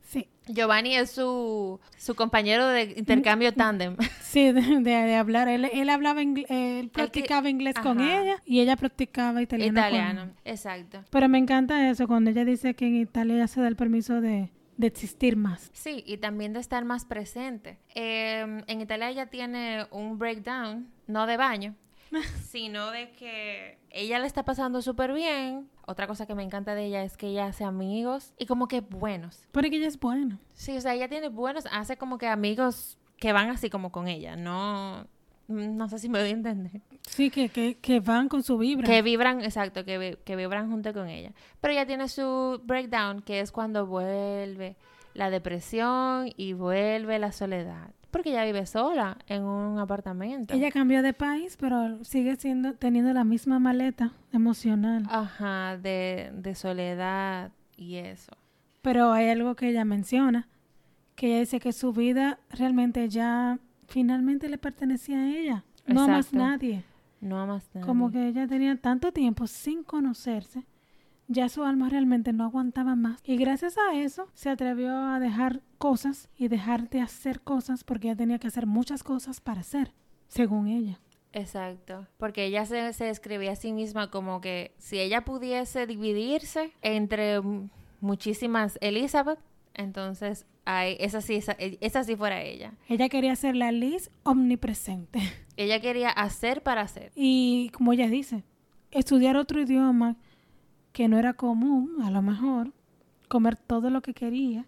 [0.06, 3.98] Sí, Giovanni es su, su compañero de intercambio tándem.
[4.22, 5.48] sí, de, de- de hablar.
[5.48, 9.74] Él, él hablaba inglés, él practicaba inglés con ella y ella practicaba italiano.
[9.74, 9.78] con.
[9.90, 11.04] Italiano, exacto.
[11.10, 14.22] Pero me encanta eso, cuando ella dice que en Italia ella se da el permiso
[14.22, 15.72] de, de existir más.
[15.74, 17.80] Sí, y también de estar más presente.
[17.96, 21.74] Eh, en Italia ella tiene un breakdown, no de baño,
[22.44, 25.70] sino de que ella le está pasando súper bien.
[25.86, 28.82] Otra cosa que me encanta de ella es que ella hace amigos y como que
[28.82, 29.46] buenos.
[29.52, 30.40] Porque ella es buena.
[30.54, 34.08] Sí, o sea, ella tiene buenos, hace como que amigos que van así como con
[34.08, 35.08] ella, no...
[35.48, 36.82] No sé si me doy a entender.
[37.08, 38.88] Sí, que, que, que van con su vibra.
[38.88, 41.34] Que vibran, exacto, que, que vibran junto con ella.
[41.62, 44.76] Pero ella tiene su breakdown, que es cuando vuelve
[45.14, 47.92] la depresión y vuelve la soledad.
[48.12, 50.54] Porque ella vive sola en un apartamento.
[50.54, 55.04] Ella cambió de país, pero sigue siendo teniendo la misma maleta emocional.
[55.10, 58.32] Ajá, de, de soledad y eso.
[58.82, 60.48] Pero hay algo que ella menciona,
[61.16, 66.08] que ella dice que su vida realmente ya finalmente le pertenecía a ella, no a
[66.08, 66.84] más nadie.
[67.22, 67.86] No a más nadie.
[67.86, 70.66] Como que ella tenía tanto tiempo sin conocerse,
[71.28, 73.20] ya su alma realmente no aguantaba más.
[73.24, 78.08] Y gracias a eso se atrevió a dejar cosas y dejar de hacer cosas porque
[78.08, 79.94] ella tenía que hacer muchas cosas para hacer,
[80.28, 81.00] según ella.
[81.34, 86.72] Exacto, porque ella se, se describía a sí misma como que si ella pudiese dividirse
[86.82, 87.42] entre
[88.00, 89.40] muchísimas Elizabeth,
[89.74, 92.74] entonces ay, esa, sí, esa, esa sí fuera ella.
[92.90, 95.20] Ella quería ser la Liz omnipresente.
[95.58, 97.12] Ella quería hacer para hacer.
[97.16, 98.44] Y como ella dice,
[98.92, 100.18] estudiar otro idioma
[100.96, 102.72] que no era común, a lo mejor,
[103.28, 104.66] comer todo lo que quería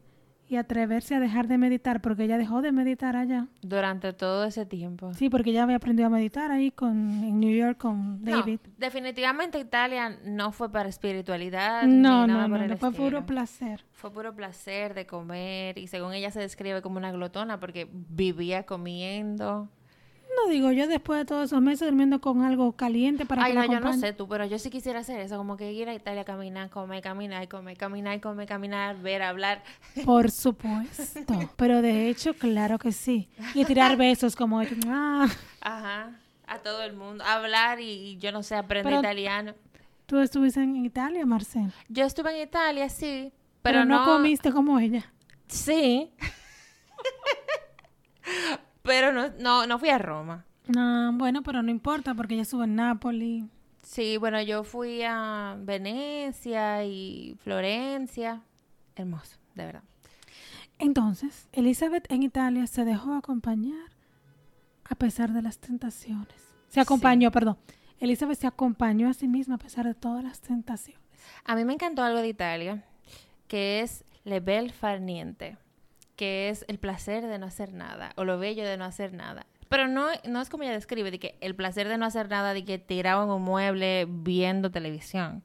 [0.49, 3.47] y atreverse a dejar de meditar, porque ella dejó de meditar allá.
[3.61, 5.13] Durante todo ese tiempo.
[5.13, 8.59] Sí, porque ella había aprendido a meditar ahí con, en New York con No, David.
[8.77, 11.83] definitivamente Italia no fue para espiritualidad.
[11.83, 13.85] No, ni no, nada no, por el no, fue puro placer.
[13.93, 18.65] Fue puro placer de comer y según ella se describe como una glotona porque vivía
[18.65, 19.69] comiendo.
[20.45, 23.56] No digo yo después de todos esos meses durmiendo con algo caliente para Ay, que
[23.56, 25.89] no, la yo no sé tú, pero yo sí quisiera hacer eso, como que ir
[25.89, 29.63] a Italia caminar, comer, caminar, comer, caminar, comer, caminar, ver, hablar.
[30.06, 31.23] Por supuesto.
[31.56, 33.30] Pero de hecho, claro que sí.
[33.56, 34.62] Y tirar besos como...
[34.88, 35.28] Ah,
[35.62, 36.12] Ajá,
[36.45, 37.23] a todo el mundo.
[37.26, 39.54] Hablar y, y yo no sé, aprender Pero- italiano.
[40.06, 41.73] tú estuviste en Italia, Marcel.
[41.89, 43.32] Yo estuve en Italia, sí,
[43.63, 45.12] Pero, pero, no, comiste como ella.
[45.47, 46.12] Sí.
[48.88, 50.45] pero no, no, no fui a Roma.
[50.67, 53.43] No, bueno, pero no importa porque ella estuvo en Nápoles.
[53.84, 58.41] Sí, bueno, yo fui a Venecia y Florencia.
[58.95, 59.84] Hermoso, de verdad.
[60.80, 63.91] Entonces, Elizabeth en Italia se dejó acompañar
[64.89, 66.36] a pesar de las tentaciones.
[66.69, 67.58] Se acompañó, perdón.
[68.00, 71.02] Elizabeth se acompañó a sí misma a pesar de todas las tentaciones.
[71.43, 72.84] A mí me encantó algo de Italia,
[73.47, 75.58] que es le bel far niente,
[76.17, 79.45] que es el placer de no hacer nada, o lo bello de no hacer nada.
[79.69, 82.53] Pero no, no es como ella describe, de que el placer de no hacer nada,
[82.53, 85.43] de que tiraban un mueble viendo televisión.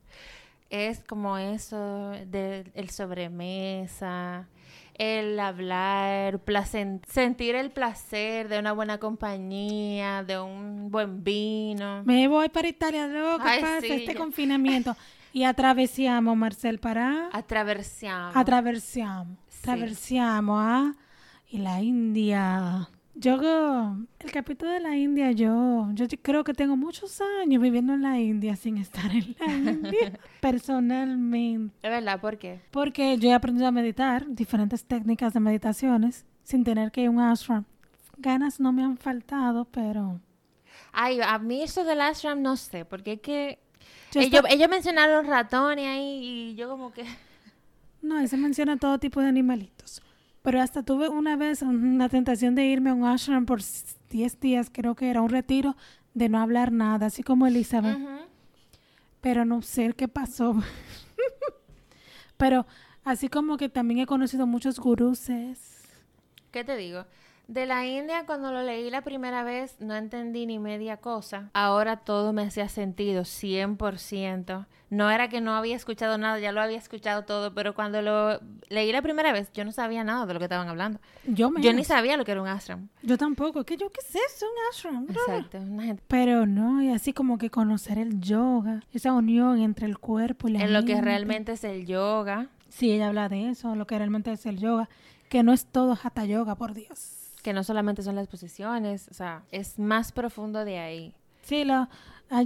[0.71, 4.47] Es como eso del el sobremesa,
[4.95, 12.03] el hablar, placen- sentir el placer de una buena compañía, de un buen vino.
[12.05, 14.19] Me voy para Italia, loco, Ay, pasa sí, este ya.
[14.19, 14.97] confinamiento.
[15.35, 17.29] Y atravesamos, Marcel, para...
[17.33, 18.33] Atravesiamo.
[18.39, 19.37] Atravesiamo.
[19.63, 19.71] Sí.
[19.71, 20.95] Atravesiamo, ¿ah?
[21.51, 22.89] Y la India.
[23.15, 23.35] Yo,
[24.21, 28.19] el capítulo de la India, yo, yo creo que tengo muchos años viviendo en la
[28.19, 31.75] India sin estar en la India, personalmente.
[31.83, 32.61] Es verdad, ¿por qué?
[32.71, 37.11] Porque yo he aprendido a meditar, diferentes técnicas de meditaciones, sin tener que ir a
[37.11, 37.65] un ashram.
[38.17, 40.21] Ganas no me han faltado, pero...
[40.93, 43.59] Ay, a mí eso del ashram no sé, porque es que
[44.13, 47.05] Yo ellos, esta- ellos mencionaron ratones ahí y yo como que...
[48.03, 50.03] No, ahí se menciona todo tipo de animalitos.
[50.43, 53.61] Pero hasta tuve una vez una tentación de irme a un ashram por
[54.11, 55.77] 10 días, creo que era un retiro
[56.15, 57.99] de no hablar nada, así como Elizabeth.
[59.21, 60.57] Pero no sé qué pasó.
[62.37, 62.67] Pero
[63.05, 65.85] así como que también he conocido muchos guruses.
[66.51, 67.07] ¿Qué te digo?
[67.53, 71.51] De la India, cuando lo leí la primera vez, no entendí ni media cosa.
[71.53, 74.67] Ahora todo me hacía sentido, 100%.
[74.89, 78.41] No era que no había escuchado nada, ya lo había escuchado todo, pero cuando lo
[78.71, 80.99] leí la primera vez, yo no sabía nada de lo que estaban hablando.
[81.27, 81.65] Yo menos.
[81.67, 82.89] Yo ni sabía lo que era un ashram.
[83.03, 83.65] Yo tampoco.
[83.65, 84.47] ¿Qué yo qué es eso?
[84.47, 85.07] Un ashram.
[85.11, 85.59] Exacto.
[85.59, 89.99] Una gente- Pero no, y así como que conocer el yoga, esa unión entre el
[89.99, 91.03] cuerpo y la En lo que mente.
[91.03, 94.89] realmente es el yoga, Sí, ella habla de eso, lo que realmente es el yoga,
[95.29, 97.22] que no es todo hatha yoga, por Dios.
[97.43, 101.15] Que no solamente son las posiciones, o sea, es más profundo de ahí.
[101.43, 101.89] Sí, lo,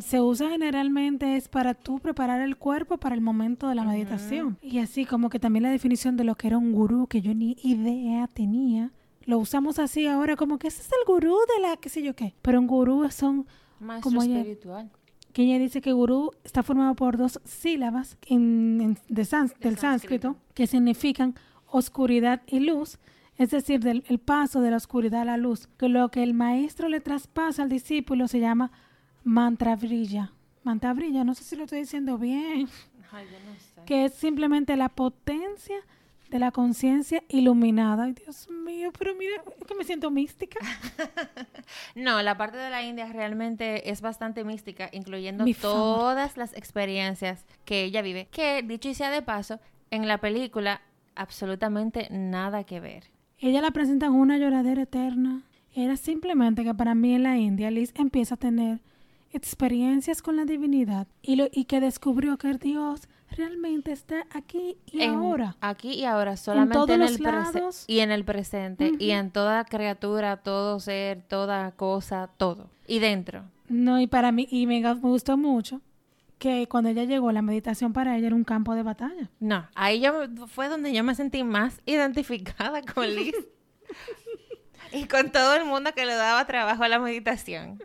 [0.02, 4.58] se usa generalmente es para tú preparar el cuerpo para el momento de la meditación.
[4.62, 7.34] Y así como que también la definición de lo que era un gurú, que yo
[7.34, 8.90] ni idea tenía,
[9.26, 12.14] lo usamos así ahora como que ese es el gurú de la qué sé yo
[12.16, 12.34] qué.
[12.42, 13.46] Pero un gurú son,
[13.80, 14.90] Maestro Como ella- espiritual.
[15.34, 19.76] que ella dice que gurú está formado por dos sílabas en- en- de De del
[19.76, 20.36] sánscrito.
[20.54, 21.34] que significan
[21.70, 22.98] oscuridad y luz.
[23.38, 26.32] Es decir, del el paso de la oscuridad a la luz, que lo que el
[26.34, 28.70] maestro le traspasa al discípulo se llama
[29.24, 30.32] mantra brilla.
[30.64, 32.68] Mantra brilla, no sé si lo estoy diciendo bien,
[33.12, 33.82] Ay, yo no sé.
[33.86, 35.76] que es simplemente la potencia
[36.30, 38.04] de la conciencia iluminada.
[38.04, 40.58] Ay, Dios mío, pero mira, es que me siento mística.
[41.94, 45.98] No, la parte de la India realmente es bastante mística, incluyendo Mi favor.
[45.98, 48.28] todas las experiencias que ella vive.
[48.30, 50.80] Que, dicho y sea de paso, en la película
[51.14, 53.04] absolutamente nada que ver.
[53.38, 55.42] Ella la presenta como una lloradera eterna.
[55.74, 58.80] Era simplemente que para mí en la India Liz empieza a tener
[59.32, 65.02] experiencias con la divinidad y, lo, y que descubrió que Dios realmente está aquí y
[65.02, 65.56] En- ahora.
[65.60, 67.58] Aquí y ahora, solamente todos en, los el presente.
[67.60, 67.84] lados.
[67.86, 68.92] Y en el presente.
[68.98, 72.70] Y en toda criatura, todo ser, toda cosa, todo.
[72.86, 73.42] Y dentro.
[73.68, 75.80] No, y para mí, y me, me gustó mucho
[76.38, 79.30] que cuando ella llegó, la meditación para ella era un campo de batalla.
[79.40, 80.12] No, ahí yo
[80.48, 83.34] fue donde yo me sentí más identificada con Liz.
[84.92, 87.82] y con todo el mundo que le daba trabajo a la meditación.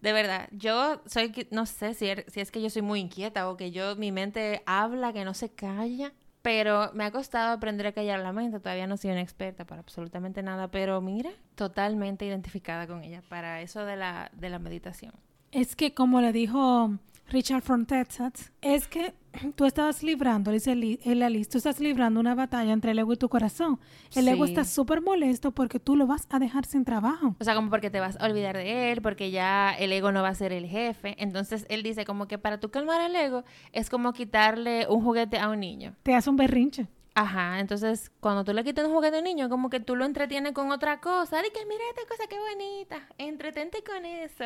[0.00, 3.48] De verdad, yo soy, no sé si, er- si es que yo soy muy inquieta
[3.48, 7.86] o que yo, mi mente habla, que no se calla, pero me ha costado aprender
[7.86, 8.58] a callar la mente.
[8.58, 13.60] Todavía no soy una experta para absolutamente nada, pero mira, totalmente identificada con ella para
[13.60, 15.12] eso de la, de la meditación.
[15.52, 16.90] Es que como le dijo
[17.32, 19.14] Richard from Texas, es que
[19.56, 23.16] tú estabas librando, dice la Liz, tú estás librando una batalla entre el ego y
[23.16, 23.80] tu corazón.
[24.14, 27.34] El ego está súper molesto porque tú lo vas a dejar sin trabajo.
[27.40, 30.22] O sea, como porque te vas a olvidar de él, porque ya el ego no
[30.22, 31.16] va a ser el jefe.
[31.18, 35.38] Entonces él dice como que para tú calmar el ego es como quitarle un juguete
[35.38, 35.94] a un niño.
[36.02, 36.86] Te hace un berrinche.
[37.14, 40.06] Ajá, entonces cuando tú le quitas un juguete a un niño, como que tú lo
[40.06, 41.42] entretienes con otra cosa.
[41.42, 44.44] Que mira esta cosa qué bonita, entretente con eso.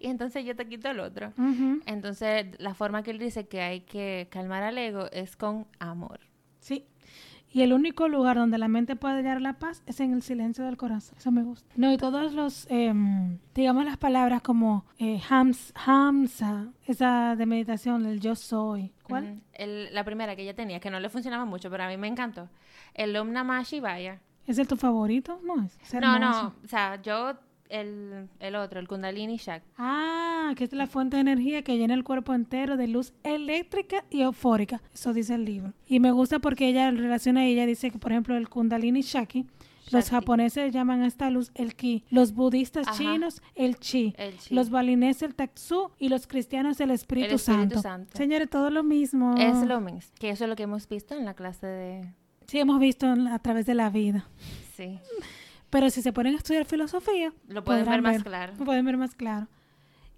[0.00, 1.32] Y entonces yo te quito el otro.
[1.86, 6.20] Entonces la forma que él dice que hay que calmar al ego es con amor.
[6.58, 6.89] Sí.
[7.52, 10.64] Y el único lugar donde la mente puede hallar la paz es en el silencio
[10.64, 11.16] del corazón.
[11.18, 11.68] Eso me gusta.
[11.76, 18.06] No, y todos los, em, digamos las palabras como eh, hams, hamsa, esa de meditación,
[18.06, 18.92] el yo soy.
[19.02, 19.40] ¿Cuál?
[19.54, 22.06] El- la primera que ella tenía, que no le funcionaba mucho, pero a mí me
[22.06, 22.48] encantó.
[22.94, 24.20] El Om Namah Shivaya.
[24.46, 25.40] ¿Es el tu favorito?
[25.44, 25.76] No es.
[25.82, 27.34] es No, no, o sea, yo
[27.70, 29.68] el, el otro, el Kundalini Shakti.
[29.78, 34.04] Ah, que es la fuente de energía que llena el cuerpo entero de luz eléctrica
[34.10, 34.82] y eufórica.
[34.92, 35.72] Eso dice el libro.
[35.86, 39.46] Y me gusta porque ella relaciona, ella dice que, por ejemplo, el Kundalini Shakti,
[39.92, 42.96] los japoneses llaman a esta luz el ki, los budistas Ajá.
[42.96, 44.54] chinos el chi, El chi.
[44.54, 47.82] los balineses el taxu y los cristianos el Espíritu, El Espíritu Santo.
[47.82, 48.16] Santo.
[48.16, 49.34] Señores, todo lo mismo.
[49.36, 50.12] Es lo mismo.
[50.20, 52.14] Que eso es lo que hemos visto en la clase de...
[52.46, 54.28] Sí, hemos visto a través de la vida.
[54.76, 54.98] Sí.
[55.70, 58.52] Pero si se ponen a estudiar filosofía, Lo pueden ver más claro.
[58.58, 59.46] Lo pueden ver más claro.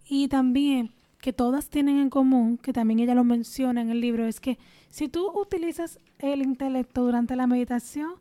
[0.08, 4.26] Y también que todas tienen en común, que también ella lo menciona en el libro,
[4.26, 8.14] es que si tú utilizas el intelecto durante la meditación,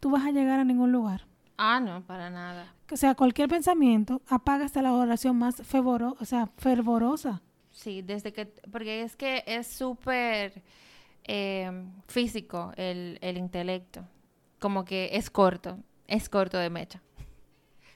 [0.00, 1.26] tú vas a llegar a ningún lugar.
[1.56, 2.74] Ah, no, para nada.
[2.90, 7.40] O sea, cualquier pensamiento apaga hasta la oración más fervoro, o sea, fervorosa.
[7.70, 8.46] Sí, desde que...
[8.70, 10.62] Porque es que es súper
[11.24, 11.70] eh,
[12.06, 14.04] físico el, el intelecto.
[14.58, 15.78] Como que es corto.
[16.12, 17.00] Es corto de mecha.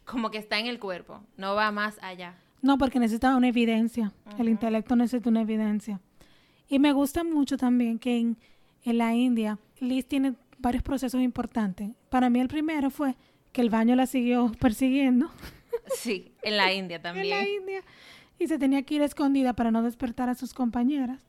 [0.06, 1.20] Como que está en el cuerpo.
[1.36, 2.34] No va más allá.
[2.62, 4.12] No, porque necesita una evidencia.
[4.38, 6.00] El intelecto necesita una evidencia.
[6.68, 8.38] Y me gusta mucho también que en,
[8.84, 11.90] en la India, Liz tiene varios procesos importantes.
[12.08, 13.16] Para mí el primero fue
[13.52, 15.30] que el baño la siguió persiguiendo
[15.94, 17.28] Sí, en la India en también.
[17.30, 17.82] la India
[18.38, 21.20] y se tenía que ir escondida para no despertar a sus compañeras.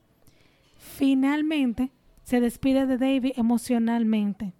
[0.78, 1.90] Finalmente
[2.24, 4.54] se despide de David emocionalmente.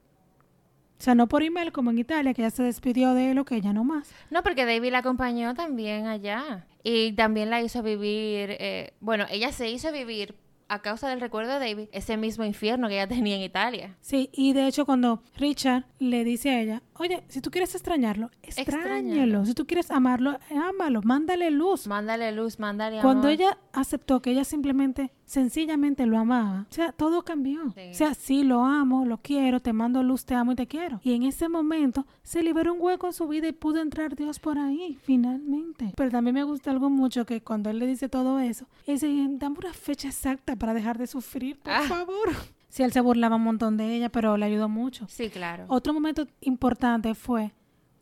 [0.99, 3.45] O sea, no por email como en Italia, que ya se despidió de él o
[3.45, 4.11] que ella no más.
[4.31, 6.67] No, porque David la acompañó también allá.
[6.83, 10.35] Y también la hizo vivir, eh, bueno, ella se hizo vivir
[10.69, 13.97] a causa del recuerdo de David ese mismo infierno que ella tenía en Italia.
[14.01, 18.31] Sí, y de hecho cuando Richard le dice a ella, oye, si tú quieres extrañarlo,
[18.43, 18.83] extrañalo.
[18.95, 19.47] Extrañalo.
[19.47, 21.87] Si tú quieres amarlo, ámalo, mándale luz.
[21.87, 23.33] Mándale luz, mándale Cuando amor.
[23.33, 27.71] ella aceptó que ella simplemente, sencillamente lo amaba, o sea, todo cambió.
[27.75, 27.91] Sí.
[27.91, 31.01] O sea, sí, lo amo, lo quiero, te mando luz, te amo y te quiero.
[31.03, 34.39] Y en ese momento se liberó un hueco en su vida y pudo entrar Dios
[34.41, 35.93] por ahí, finalmente.
[35.97, 39.09] Pero también me gusta algo mucho que cuando él le dice todo eso, él dice,
[39.39, 41.83] dame una fecha exacta para dejar de sufrir, por Ah.
[41.83, 42.29] favor.
[42.69, 45.07] Sí, él se burlaba un montón de ella, pero le ayudó mucho.
[45.09, 45.65] Sí, claro.
[45.69, 47.53] Otro momento importante fue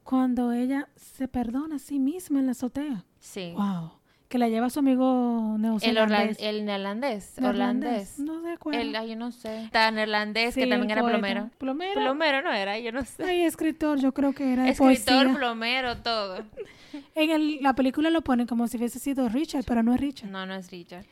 [0.03, 3.05] cuando ella se perdona a sí misma en la azotea.
[3.21, 3.53] Sí.
[3.57, 3.93] Wow.
[4.29, 6.39] Que la lleva a su amigo El, neozelandés.
[6.41, 8.19] el neerlandés, Neerlandés.
[8.19, 8.75] No sé cuál.
[8.75, 9.63] El, ay, yo no sé.
[9.63, 11.19] Está neerlandés, Sí, que también era poeta.
[11.19, 11.51] plomero.
[11.59, 11.95] Plomero.
[12.01, 13.23] Plomero no era, yo no sé.
[13.23, 15.35] Ay, escritor, yo creo que era Escritor, poesía.
[15.39, 16.39] plomero, todo.
[17.15, 20.31] En el- la película lo ponen como si hubiese sido Richard, pero no es Richard.
[20.31, 21.05] No, no es Richard.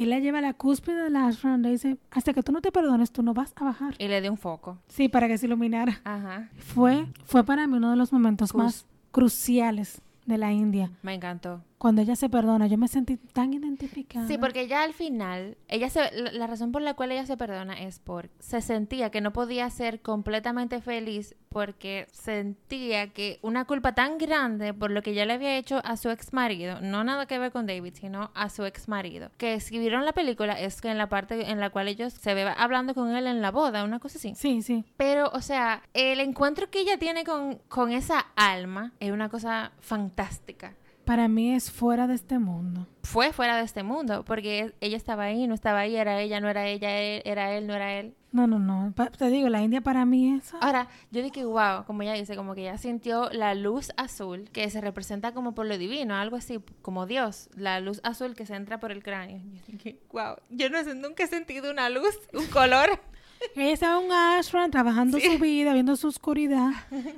[0.00, 2.62] Y la lleva a la cúspide de la ashram y dice, hasta que tú no
[2.62, 3.94] te perdones, tú no vas a bajar.
[3.98, 4.78] Y le dio un foco.
[4.88, 6.00] Sí, para que se iluminara.
[6.04, 6.48] Ajá.
[6.56, 10.90] Fue, fue para mí uno de los momentos Cus- más cruciales de la India.
[11.02, 11.60] Me encantó.
[11.80, 14.26] Cuando ella se perdona, yo me sentí tan identificada.
[14.26, 17.72] Sí, porque ya al final, ella se, la, razón por la cual ella se perdona
[17.72, 23.94] es porque se sentía que no podía ser completamente feliz porque sentía que una culpa
[23.94, 27.24] tan grande por lo que ya le había hecho a su ex marido, no nada
[27.24, 30.82] que ver con David, sino a su ex marido, que si vieron la película es
[30.82, 33.52] que en la parte en la cual ellos se ve hablando con él en la
[33.52, 34.34] boda, una cosa así.
[34.36, 34.84] Sí, sí.
[34.98, 39.72] Pero, o sea, el encuentro que ella tiene con, con esa alma es una cosa
[39.80, 40.74] fantástica.
[41.04, 42.86] Para mí es fuera de este mundo.
[43.02, 46.48] Fue fuera de este mundo, porque ella estaba ahí, no estaba ahí, era ella, no
[46.48, 48.14] era ella, él, era él, no era él.
[48.32, 48.94] No, no, no.
[49.18, 50.54] Te digo, la India para mí es...
[50.60, 54.70] Ahora, yo dije, wow, como ella dice, como que ella sintió la luz azul que
[54.70, 58.54] se representa como por lo divino, algo así, como Dios, la luz azul que se
[58.54, 59.40] entra por el cráneo.
[59.52, 63.00] Yo dije, wow, yo no sé, nunca he sentido una luz, un color.
[63.56, 66.70] Ella estaba en un ashram trabajando su vida, viendo su oscuridad,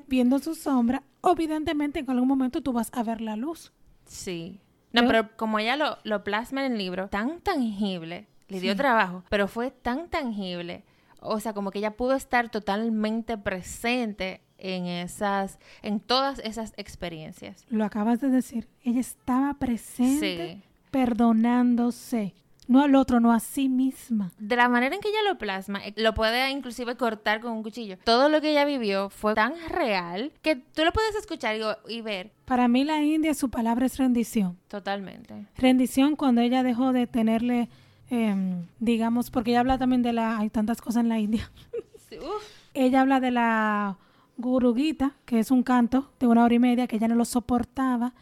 [0.06, 1.02] viendo su sombra.
[1.24, 3.72] Evidentemente, en algún momento tú vas a ver la luz.
[4.06, 4.60] Sí.
[4.92, 8.72] No, Yo- pero como ella lo, lo plasma en el libro, tan tangible, le dio
[8.72, 8.78] Sí.
[8.78, 10.84] trabajo, pero fue tan tangible.
[11.20, 17.64] O sea, como que ella pudo estar totalmente presente en esas, en todas esas experiencias.
[17.68, 18.68] Lo acabas de decir.
[18.84, 20.62] Ella estaba presente, Sí.
[20.90, 22.34] perdonándose.
[22.72, 24.32] No al otro, no a sí misma.
[24.38, 27.62] De la manera en que ella lo plasma, eh, lo puede inclusive cortar con un
[27.62, 27.98] cuchillo.
[28.04, 31.60] Todo lo que ella vivió fue tan real que tú lo puedes escuchar y,
[31.94, 34.58] y ver Para mí la India, su palabra es rendición.
[34.68, 35.46] totalmente.
[35.56, 37.68] Rendición cuando ella dejó de tenerle,
[38.10, 40.38] em, digamos, porque ella habla también de la...
[40.38, 41.50] Hay tantas cosas en la India.
[42.08, 42.42] Sí, uf.
[42.74, 43.96] Ella habla de la
[44.36, 47.24] Guru Gita, que es un canto de una hora y media que ella no lo
[47.24, 48.12] soportaba.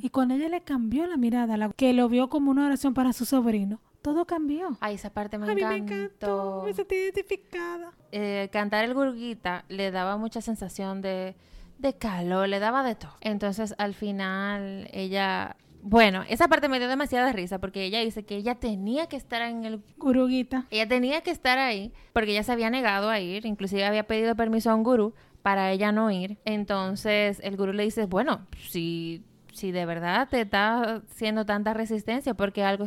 [0.00, 3.12] Y cuando ella le cambió la mirada, la- que lo vio como una oración para
[3.12, 4.76] su sobrino, todo cambió.
[4.80, 5.94] Ay, esa parte me A mí me encantó.
[5.94, 7.92] encantó, me sentí identificada.
[8.12, 11.36] eh, cantar el gurguita le daba mucha sensación de,
[11.78, 13.12] de calor, le daba de todo.
[13.20, 15.56] Entonces, al final, ella...
[15.82, 19.40] Bueno, esa parte me dio demasiada risa porque ella dice que ella tenía que estar
[19.40, 19.82] en el...
[19.96, 20.66] Guru Gita.
[20.70, 24.34] Ella tenía que estar ahí porque ella se había negado a ir, inclusive había pedido
[24.36, 26.38] permiso a un gurú para ella no ir.
[26.44, 29.24] Entonces, el gurú le dice, bueno, si
[29.54, 32.84] si de verdad te está haciendo tanta resistencia porque algo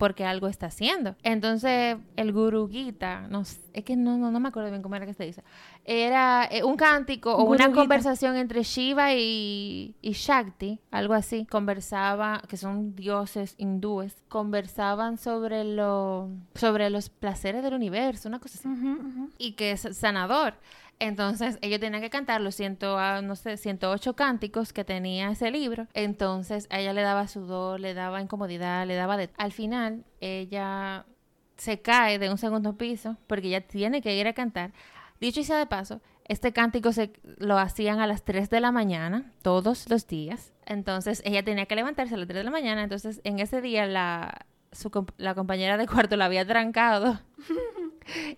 [0.00, 1.14] porque algo está haciendo.
[1.22, 5.12] Entonces, el Guru Gita, no, es que no, no, me acuerdo bien cómo era que
[5.12, 5.44] se dice,
[5.84, 11.46] era eh, un cántico o una conversación entre Shiva y, y, Shakti, algo así.
[11.50, 18.58] Conversaba, que son dioses hindúes, conversaban sobre, lo, sobre los placeres del universo, una cosa
[18.58, 18.68] así.
[19.36, 20.54] Y que es sanador.
[21.00, 25.50] Entonces, ellos tenían que cantar los ciento, ah, no sé, 108 cánticos que tenía ese
[25.50, 25.88] libro.
[25.94, 29.30] Entonces, a ella le daba sudor, le daba incomodidad, le daba de...
[29.38, 31.06] Al final, ella
[31.56, 34.72] se cae de un segundo piso porque ella tiene que ir a cantar.
[35.20, 38.70] Dicho y sea de paso, este cántico se lo hacían a las 3 de la
[38.70, 40.52] mañana, todos los días.
[40.66, 42.82] Entonces, ella tenía que levantarse a las 3 de la mañana.
[42.82, 47.20] Entonces, en ese día, la, su, la compañera de cuarto la había trancado.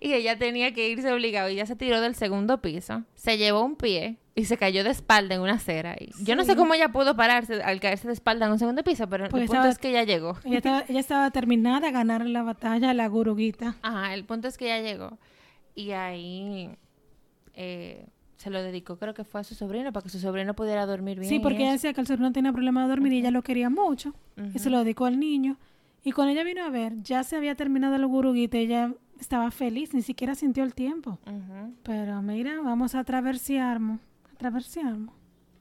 [0.01, 3.63] y ella tenía que irse obligado y ella se tiró del segundo piso, se llevó
[3.65, 5.97] un pie y se cayó de espalda en una acera.
[5.99, 8.83] Y Yo no sé cómo ella pudo pararse al caerse de espalda en un segundo
[8.83, 10.39] piso, pero el punto es que ella llegó.
[10.45, 13.77] Ella estaba, ella estaba terminada a ganar la batalla a la guruguita.
[13.83, 15.19] Ajá, el punto es que ella llegó
[15.75, 16.71] y ahí
[17.55, 18.07] eh,
[18.37, 21.19] se lo dedicó, creo que fue a su sobrino, para que su sobrino pudiera dormir
[21.19, 21.29] bien.
[21.29, 23.71] Sí, porque ella decía que el sobrino tenía problema de dormir y ella lo quería
[23.71, 24.15] mucho
[24.55, 25.59] y se lo dedicó al niño.
[26.05, 28.93] Y cuando ella vino a ver, ya se había terminado el guruguita, ella
[29.23, 31.19] estaba feliz, ni siquiera sintió el tiempo.
[31.83, 34.01] Pero mira, vamos a atravesarnos.
[34.33, 35.15] Atravesamos.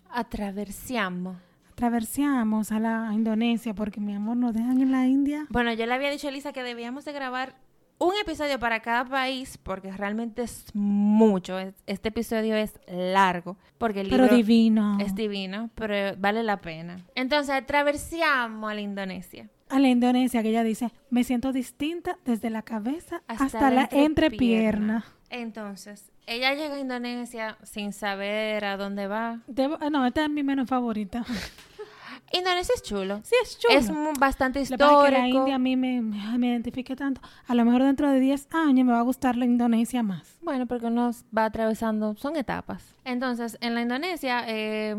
[0.10, 1.38] Atravesamos.
[1.72, 5.48] Atravesamos a la Indonesia porque mi amor nos dejan en la India.
[5.50, 7.56] Bueno, yo le había dicho a Elisa que debíamos de grabar
[7.98, 11.58] un episodio para cada país porque realmente es mucho.
[11.86, 14.98] Este episodio es largo porque el libro pero divino.
[15.00, 17.06] es divino, pero vale la pena.
[17.14, 22.50] Entonces, atravesamos a la Indonesia a la Indonesia, que ella dice, me siento distinta desde
[22.50, 25.06] la cabeza hasta, la entrepierna.
[25.30, 29.40] Entonces, ella llega a Indonesia sin saber a dónde va.
[29.80, 31.26] Ah, no, esta es mi menos favorita.
[32.34, 33.22] Indonesia es chulo.
[33.24, 33.78] Sí, es chulo.
[33.78, 35.08] Es bastante histórico.
[35.10, 37.22] la India a mí me, me identifique tanto.
[37.48, 40.38] A lo mejor dentro de 10 años me va a gustar la Indonesia más.
[40.42, 42.96] Bueno, porque nos va atravesando, son etapas.
[43.04, 44.96] Entonces, en la Indonesia, eh,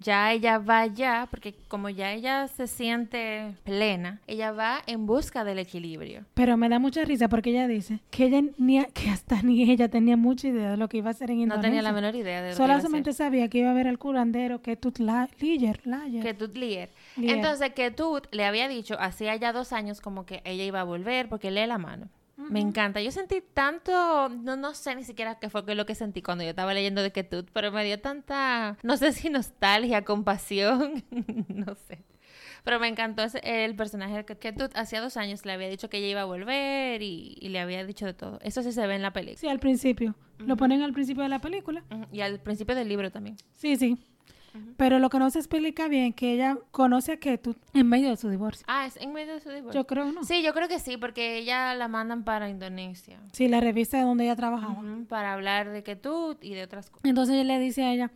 [0.00, 5.44] ya ella va ya, porque como ya ella se siente plena, ella va en busca
[5.44, 6.24] del equilibrio.
[6.34, 9.88] Pero me da mucha risa porque ella dice que ella ni, que hasta ni ella
[9.88, 11.56] tenía mucha idea de lo que iba a hacer en Indonesia.
[11.56, 14.62] No tenía la menor idea de lo Solamente sabía que iba a ver al curandero
[14.62, 15.30] que Tut Lier,
[16.22, 16.88] Que Tut Lier.
[17.16, 20.84] Entonces que Tut le había dicho hacía ya dos años como que ella iba a
[20.84, 22.08] volver porque lee la mano.
[22.48, 23.00] Me encanta.
[23.00, 26.50] Yo sentí tanto, no, no sé ni siquiera qué fue lo que sentí cuando yo
[26.50, 31.04] estaba leyendo de Ketut, pero me dio tanta, no sé si nostalgia, compasión,
[31.48, 32.04] no sé.
[32.64, 34.76] Pero me encantó ese, el personaje de Ketut.
[34.76, 38.06] Hacía dos años le había dicho que ella iba a volver y, le había dicho
[38.06, 38.38] de todo.
[38.42, 39.38] Eso sí se ve en la película.
[39.38, 40.14] Sí, al principio.
[40.38, 41.84] Lo ponen al principio de la película.
[42.12, 43.36] Y al principio del libro también.
[43.52, 43.98] Sí, sí.
[44.76, 48.16] Pero lo que no se explica bien que ella conoce a Ketut en medio de
[48.16, 48.64] su divorcio.
[48.68, 49.80] Ah, es en medio de su divorcio.
[49.80, 50.24] Yo creo, ¿no?
[50.24, 53.20] Sí, yo creo que sí, porque ella la mandan para Indonesia.
[53.32, 54.76] Sí, la revista de donde ella trabajaba.
[55.08, 57.04] para hablar de Ketut y de otras cosas.
[57.04, 58.10] Entonces ella le dice a ella,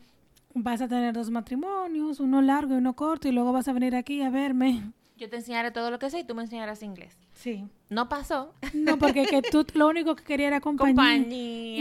[0.55, 3.95] vas a tener dos matrimonios, uno largo y uno corto, y luego vas a venir
[3.95, 4.93] aquí a verme.
[5.17, 7.17] Yo te enseñaré todo lo que sé y tú me enseñarás inglés.
[7.35, 7.69] Sí.
[7.89, 8.53] No pasó.
[8.73, 11.17] No, porque que tú lo único que quería era compañía,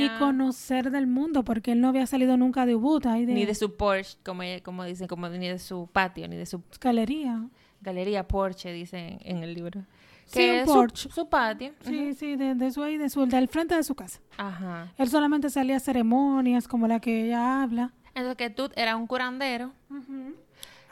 [0.05, 3.05] y conocer del mundo, porque él no había salido nunca de Ubud.
[3.05, 6.61] Ni de su Porsche, como, como dicen, como ni de su patio, ni de su...
[6.79, 7.47] Galería.
[7.81, 9.83] Galería Porsche, dicen en el libro.
[10.25, 11.09] Sí, un Porsche.
[11.11, 11.73] Su, patio.
[11.81, 14.19] Sí, sí, de, su ahí, de su, del frente de su casa.
[14.37, 14.93] Ajá.
[14.97, 17.93] Él solamente salía a ceremonias como la que ella habla.
[18.15, 19.71] Entonces que tú era un curandero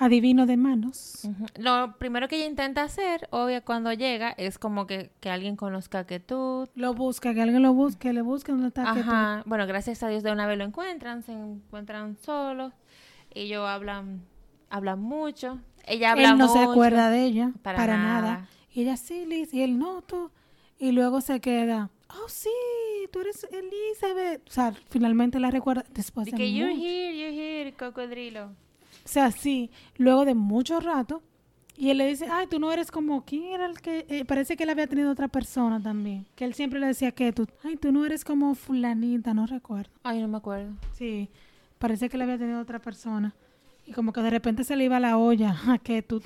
[0.02, 1.30] adivino de manos.
[1.58, 6.20] Lo primero que ella intenta hacer, obvio, cuando llega, es como que, alguien conozca que
[6.20, 6.68] tú.
[6.74, 9.44] Lo busca, que alguien lo busque, le busque donde está Ajá.
[9.46, 12.74] Bueno, gracias a Dios de una vez lo encuentran, se encuentran solos.
[13.30, 14.24] Ellos hablan,
[14.72, 15.60] hablan mucho.
[15.86, 18.48] Ella habla Él no se acuerda de ella, para, nada.
[18.72, 20.32] Y ella sí, Liz, y él no, tú.
[20.80, 22.50] Y luego se queda, oh sí,
[23.12, 24.50] tú eres Elizabeth.
[24.50, 28.56] O sea, finalmente la recuerda después de, que you're here, you're here, cocodrilo.
[29.04, 31.22] O sea, sí, luego de mucho rato,
[31.82, 34.06] y él le dice, ay, tú no eres como, ¿quién era el que?
[34.08, 36.28] Eh, parece que él había tenido otra persona también.
[36.36, 39.90] Que él siempre le decía que tú, ay, tú no eres como fulanita, no recuerdo.
[40.04, 40.74] Ay, no me acuerdo.
[40.94, 41.28] Sí,
[41.80, 43.34] parece que él había tenido otra persona.
[43.88, 46.22] Y como que de repente se le iba la olla a que tú.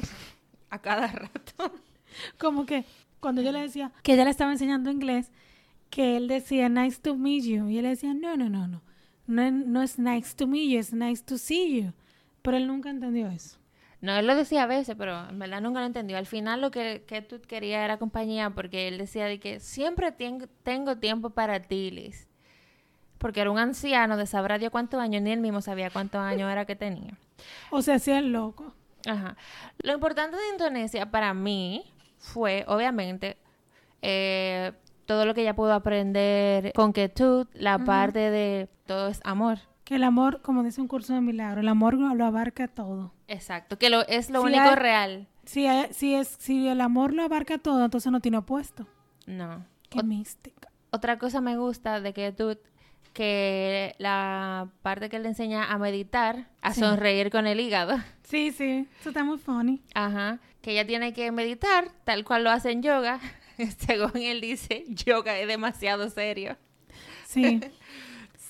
[0.70, 1.72] A cada rato.
[2.38, 2.84] como que
[3.22, 5.32] cuando yo le decía que ella le estaba enseñando inglés,
[5.90, 7.70] que él decía, nice to meet you.
[7.70, 8.82] Y él decía, no, no, no, no.
[9.28, 11.94] No, no es nice to meet you, es nice to see you.
[12.46, 13.58] Pero él nunca entendió eso.
[14.02, 16.18] No, él lo decía a veces, pero en verdad nunca lo entendió.
[16.18, 20.12] Al final lo que, que tú querías era compañía porque él decía de que siempre
[20.12, 22.28] tengo tiempo para ti, Liz.
[23.18, 26.52] Porque era un anciano de sabrá Dios cuántos años, ni él mismo sabía cuántos años
[26.52, 27.18] era que tenía.
[27.72, 28.76] O sea, hacía el loco.
[29.08, 29.38] Ajá.
[29.80, 33.38] Lo importante de Indonesia para mí fue, obviamente,
[34.04, 34.72] eh,
[35.08, 39.60] todo lo que ella pudo aprender con quietud, la parte de todo es amor.
[39.86, 43.14] Que el amor, como dice un curso de milagro, el amor lo, lo abarca todo.
[43.30, 45.28] Exacto, que lo, es lo Si único hay- real.
[45.46, 48.88] Si, hay- si, es, si el amor lo abarca todo, entonces no tiene opuesto.
[49.28, 49.66] No.
[49.90, 50.70] Qué mística.
[50.92, 52.58] otra cosa me gusta de quietud,
[53.14, 56.80] que la parte que le enseña a meditar, a Sí.
[56.82, 57.98] sonreír con el hígado.
[58.24, 59.82] Sí, sí, eso está muy funny.
[59.94, 63.20] Ajá, que ella tiene que meditar tal cual lo hace en yoga.
[63.78, 66.58] Según él dice, yoga es demasiado serio.
[67.26, 67.62] Sí,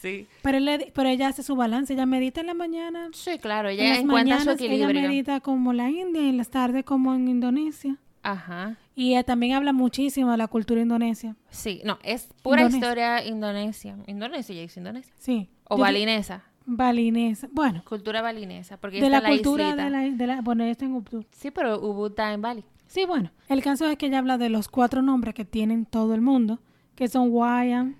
[0.05, 0.27] Sí.
[0.41, 3.09] pero, él le- pero ella hace su balance, ella medita en la mañana.
[3.13, 5.01] Sí, claro, en ella las encuentra su mañanas ella equilibrio.
[5.09, 7.97] medita como la India y en las tardes como en Indonesia.
[8.23, 8.77] Ajá.
[8.95, 11.35] Y ella también habla muchísimo de la cultura indonesia.
[11.49, 12.77] Sí, no, es pura Indonesia.
[12.87, 13.97] historia indonesia.
[14.07, 15.13] Indonesia, ya dice Indonesia.
[15.17, 15.49] Sí.
[15.67, 16.43] O Yo- balinesa.
[16.67, 17.47] Balinesa.
[17.51, 19.83] Bueno, Cultura balinesa, porque de está la en cultura islita.
[19.85, 20.41] de la, de la...
[20.41, 21.23] Bueno, ella está en Ubud.
[21.31, 22.63] Sí, pero Ubud está en Bali.
[22.87, 23.31] Sí, bueno.
[23.49, 26.59] El caso es que ella habla de los cuatro nombres que tienen todo el mundo,
[26.95, 27.95] que son Wayan,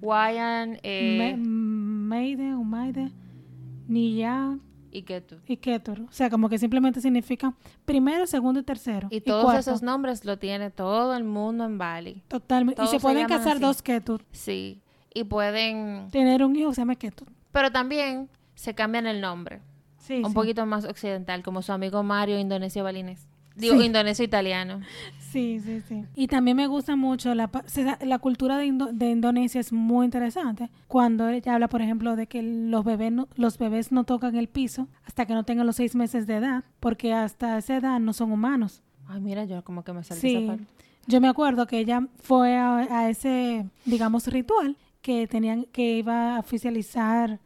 [0.00, 3.10] Wayan eh, Me- Meide, Umaide,
[3.88, 4.58] Niya
[4.90, 5.36] y Ketu.
[5.46, 6.00] y Ketur.
[6.02, 7.54] O sea, como que simplemente significan
[7.84, 9.08] primero, segundo y tercero.
[9.10, 9.60] Y todos cuarto.
[9.60, 12.22] esos nombres lo tiene todo el mundo en Bali.
[12.28, 12.82] Totalmente.
[12.82, 13.60] Y se se pueden casar así.
[13.62, 14.24] dos Ketur.
[14.32, 14.80] Sí.
[15.14, 16.08] Y pueden...
[16.10, 17.28] Tener un hijo que se llama Ketur.
[17.52, 19.60] Pero también se cambian el nombre.
[19.98, 20.34] Sí, un sí.
[20.34, 23.28] poquito más occidental, como su amigo Mario indonesio balinés.
[23.56, 23.84] Digo, Sí.
[23.86, 24.80] indonesio italiano.
[25.18, 26.04] Sí, sí, sí.
[26.14, 27.50] Y también me gusta mucho la,
[28.02, 30.70] la cultura de, Indo- de Indonesia es muy interesante.
[30.88, 34.48] Cuando ella habla, por ejemplo, de que los bebés no, los bebés no tocan el
[34.48, 38.12] piso hasta que no tengan los seis meses de edad, porque hasta esa edad no
[38.12, 38.82] son humanos.
[39.06, 40.36] Ay, mira, yo como que me salí Sí.
[40.36, 40.64] esa parte.
[41.06, 46.36] Yo me acuerdo que ella fue a, a ese, digamos, ritual que tenían que iba
[46.36, 47.40] a oficializar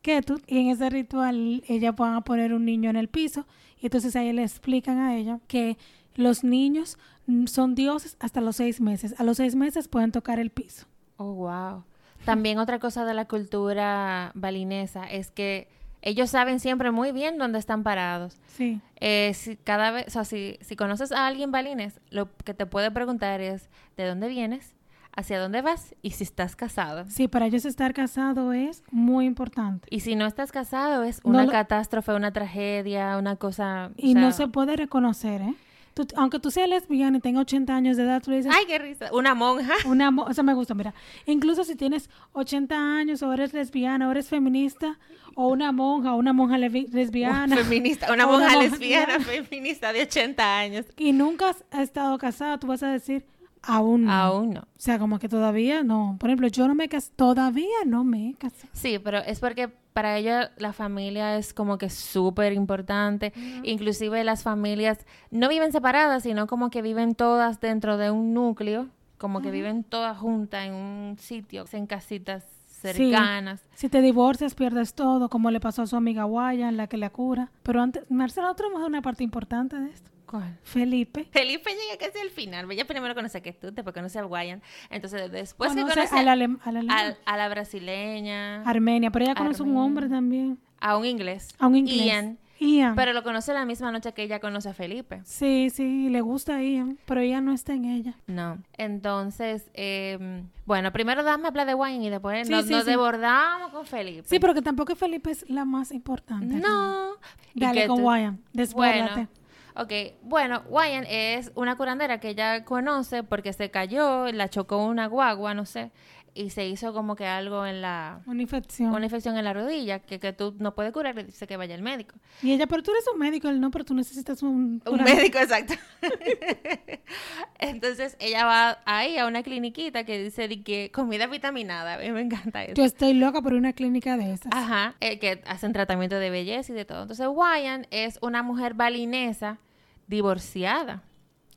[0.00, 3.46] Ketut y en ese ritual ella van a poner un niño en el piso
[3.82, 5.76] y entonces ahí le explican a ella que
[6.14, 6.98] los niños
[7.46, 9.14] son dioses hasta los seis meses.
[9.18, 10.86] A los seis meses pueden tocar el piso.
[11.16, 11.84] Oh, wow.
[12.24, 15.68] También otra cosa de la cultura balinesa es que
[16.00, 18.36] ellos saben siempre muy bien dónde están parados.
[18.46, 18.80] Sí.
[19.00, 22.66] Eh, si cada vez, o sea, si, si conoces a alguien balinés, lo que te
[22.66, 24.74] puede preguntar es de dónde vienes,
[25.14, 27.04] hacia dónde vas y si estás casado.
[27.08, 29.86] Sí, para ellos estar casado es muy importante.
[29.90, 33.88] Y si no estás casado es No una lo- catástrofe, una tragedia, una cosa...
[33.88, 35.54] o Y no sea, se puede reconocer, ¿eh?
[35.94, 38.64] Tú- aunque tú seas lesbiana y tengas 80 años de edad, tú le dices, Ay,
[38.66, 39.10] qué risa.
[39.12, 39.74] Una monja.
[39.86, 40.94] Una, mo- eso me gusta, mira.
[41.26, 44.98] Incluso si tienes 80 años o eres lesbiana o eres feminista
[45.34, 49.92] o una monja o una monja lesbiana Feminista, una O una monja monja lesbiana feminista
[49.92, 50.86] de 80 años.
[50.96, 53.26] y nunca has estado casada, tú vas a decir,
[53.62, 54.12] aún no.
[54.12, 54.60] Aún no.
[54.60, 56.16] O sea, como que todavía no.
[56.18, 58.68] Por ejemplo, yo no me casé, todavía no me he casado.
[58.72, 63.32] Sí, pero es porque para ella la familia es como que súper importante.
[63.62, 64.98] Inclusive las familias
[65.30, 68.88] no viven separadas, sino como que viven todas dentro de un núcleo,
[69.18, 73.64] como que viven todas juntas en un sitio, en casitas cercanas.
[73.74, 77.10] Si te divorcias, pierdes todo, como le pasó a su amiga Guaya, la que la
[77.10, 77.50] cura.
[77.62, 80.10] Pero antes, Marcela, otra más una parte importante de esto.
[80.32, 80.58] ¿Cuál?
[80.62, 81.26] Felipe.
[81.30, 82.70] Felipe llega casi al final.
[82.72, 84.62] Ella primero conoce a Ketut, después conoce a Guayan.
[84.88, 86.96] Entonces después que Conoce conoce al alem- al alemán.
[86.98, 89.84] al- a la brasileña, Armenia, pero ella conoce un Armenia.
[89.86, 90.58] hombre también.
[90.80, 91.96] a un inglés, A un inglés.
[92.06, 92.94] Ian, Ian.
[92.96, 95.20] pero lo conoce la misma noche que ella conoce a Felipe.
[95.24, 98.14] Sí, sí, le gusta a Ian, pero ella no está en ella.
[98.26, 98.58] No.
[98.78, 102.90] Entonces, eh, bueno, primero dame hablar de Wayne y después Sí, nos, sí, nos sí.
[102.90, 104.26] desbordamos con Felipe.
[104.26, 106.54] Sí, pero que tampoco Felipe es la más importante.
[106.56, 107.12] No.
[107.54, 109.12] Dale con tú- Guayan, desbórdate.
[109.12, 109.28] Bueno,
[109.76, 109.92] ok.
[110.22, 115.54] Bueno, Wyan es una curandera que ella conoce porque se cayó, la chocó una guagua,
[115.54, 115.90] no sé,
[116.34, 118.20] y se hizo como que algo en la...
[118.26, 118.92] Una infección.
[118.94, 121.74] Una infección en la rodilla que, que tú no puedes curar, le dice que vaya
[121.74, 122.14] al médico.
[122.42, 124.82] Y ella, pero tú eres un médico, él no, pero tú necesitas un...
[124.86, 125.74] Un médico, exacto.
[127.58, 131.94] Entonces ella va ahí a una cliniquita que dice de que comida vitaminada.
[131.94, 132.74] A mí me encanta eso.
[132.74, 134.52] Yo estoy loca por una clínica de esas.
[134.52, 137.02] Ajá, eh, que hacen tratamiento de belleza y de todo.
[137.02, 139.58] Entonces, Wyan es una mujer balinesa
[140.06, 141.02] divorciada.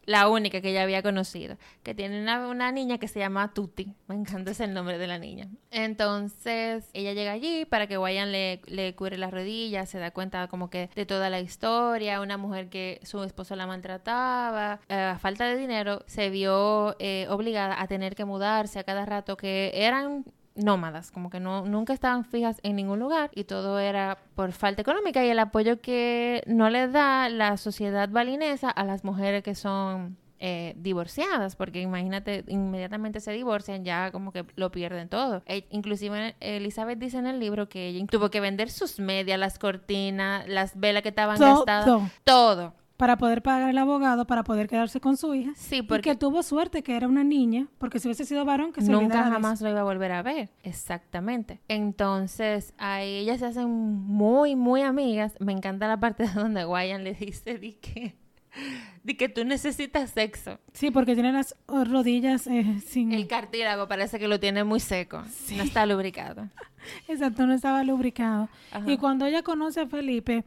[0.06, 1.58] La única que ella había conocido.
[1.84, 3.94] Que tiene una, una niña que se llama Tuti.
[4.08, 5.50] Me encanta ese nombre de la niña.
[5.72, 9.90] Entonces, ella llega allí para que Wyan le, le cure las rodillas.
[9.90, 12.22] Se da cuenta como que de toda la historia.
[12.22, 14.80] Una mujer que su esposo la maltrataba.
[14.90, 19.06] eh, a falta de dinero, se vio eh, obligada a tener que mudarse a cada
[19.06, 19.38] rato.
[19.38, 20.26] Que eran
[20.56, 24.82] nómadas, como que no nunca estaban fijas en ningún lugar y todo era por falta
[24.82, 29.54] económica y el apoyo que no le da la sociedad balinesa a las mujeres que
[29.56, 35.42] son eh, divorciadas, porque imagínate, inmediatamente se divorcian, ya como que lo pierden todo.
[35.46, 39.58] E- inclusive Elizabeth dice en el libro que ella tuvo que vender sus medias, las
[39.60, 41.66] cortinas, las velas que estaban Todo.
[41.66, 42.74] gastadas, todo.
[42.98, 45.52] Para poder pagar el abogado, para poder quedarse con su hija.
[45.56, 48.72] Sí, Y porque que tuvo suerte que era una niña, porque si hubiese sido varón,
[48.72, 50.50] que se nunca de jamás lo iba a volver a ver.
[50.64, 51.60] Exactamente.
[51.68, 55.34] Entonces, ahí ellas se hacen muy, muy amigas.
[55.40, 58.16] Me encanta la parte donde Guayan le dice di que,
[59.04, 60.60] di que tú necesitas sexo.
[60.72, 63.12] Sí, porque tiene las rodillas eh, sin...
[63.12, 65.22] El cartílago parece que lo tiene muy seco.
[65.56, 66.50] No está lubricado.
[67.08, 68.48] Exacto, no estaba lubricado.
[68.72, 68.90] Ajá.
[68.90, 70.46] Y cuando ella conoce a Felipe,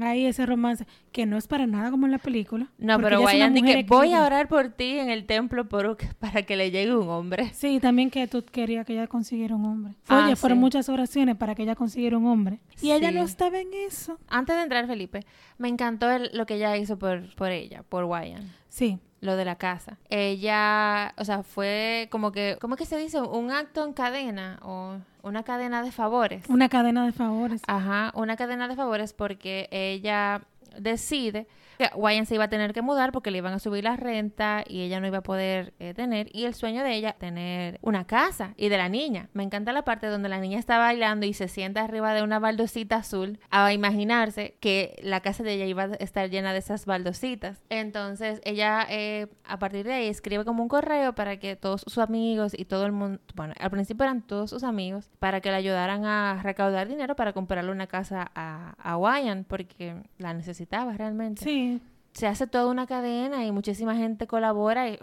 [0.00, 2.68] hay ese romance que no es para nada como en la película.
[2.78, 6.56] No, pero mujer que voy a orar por ti en el templo por, para que
[6.56, 7.50] le llegue un hombre.
[7.54, 9.94] Sí, también que tú querías que ella consiguiera un hombre.
[10.08, 10.60] Ah, Oye, fueron sí.
[10.60, 12.60] muchas oraciones para que ella consiguiera un hombre.
[12.80, 14.18] Y ella no estaba en eso.
[14.28, 15.20] Antes de entrar, Felipe,
[15.58, 18.50] me encantó el- lo que ella hizo por, por ella, por Guayan.
[18.68, 19.98] Sí, lo de la casa.
[20.10, 23.20] Ella, o sea, fue como que, ¿cómo es que se dice?
[23.20, 26.44] Un acto en cadena o una cadena de favores.
[26.48, 27.62] una cadena de favores.
[27.66, 30.42] Ajá, una cadena de favores porque ella
[30.78, 31.46] decide
[31.94, 34.82] Wyan se iba a tener que mudar porque le iban a subir la renta y
[34.82, 36.28] ella no iba a poder eh, tener.
[36.32, 39.28] Y el sueño de ella, tener una casa y de la niña.
[39.32, 42.38] Me encanta la parte donde la niña está bailando y se sienta arriba de una
[42.38, 46.86] baldosita azul a imaginarse que la casa de ella iba a estar llena de esas
[46.86, 47.62] baldositas.
[47.68, 51.98] Entonces ella eh, a partir de ahí escribe como un correo para que todos sus
[51.98, 55.56] amigos y todo el mundo, bueno, al principio eran todos sus amigos, para que le
[55.56, 61.42] ayudaran a recaudar dinero para comprarle una casa a, a Wyan porque la necesitaba realmente
[61.42, 61.63] Sí,
[62.12, 64.98] se hace toda una cadena y muchísima gente colabora y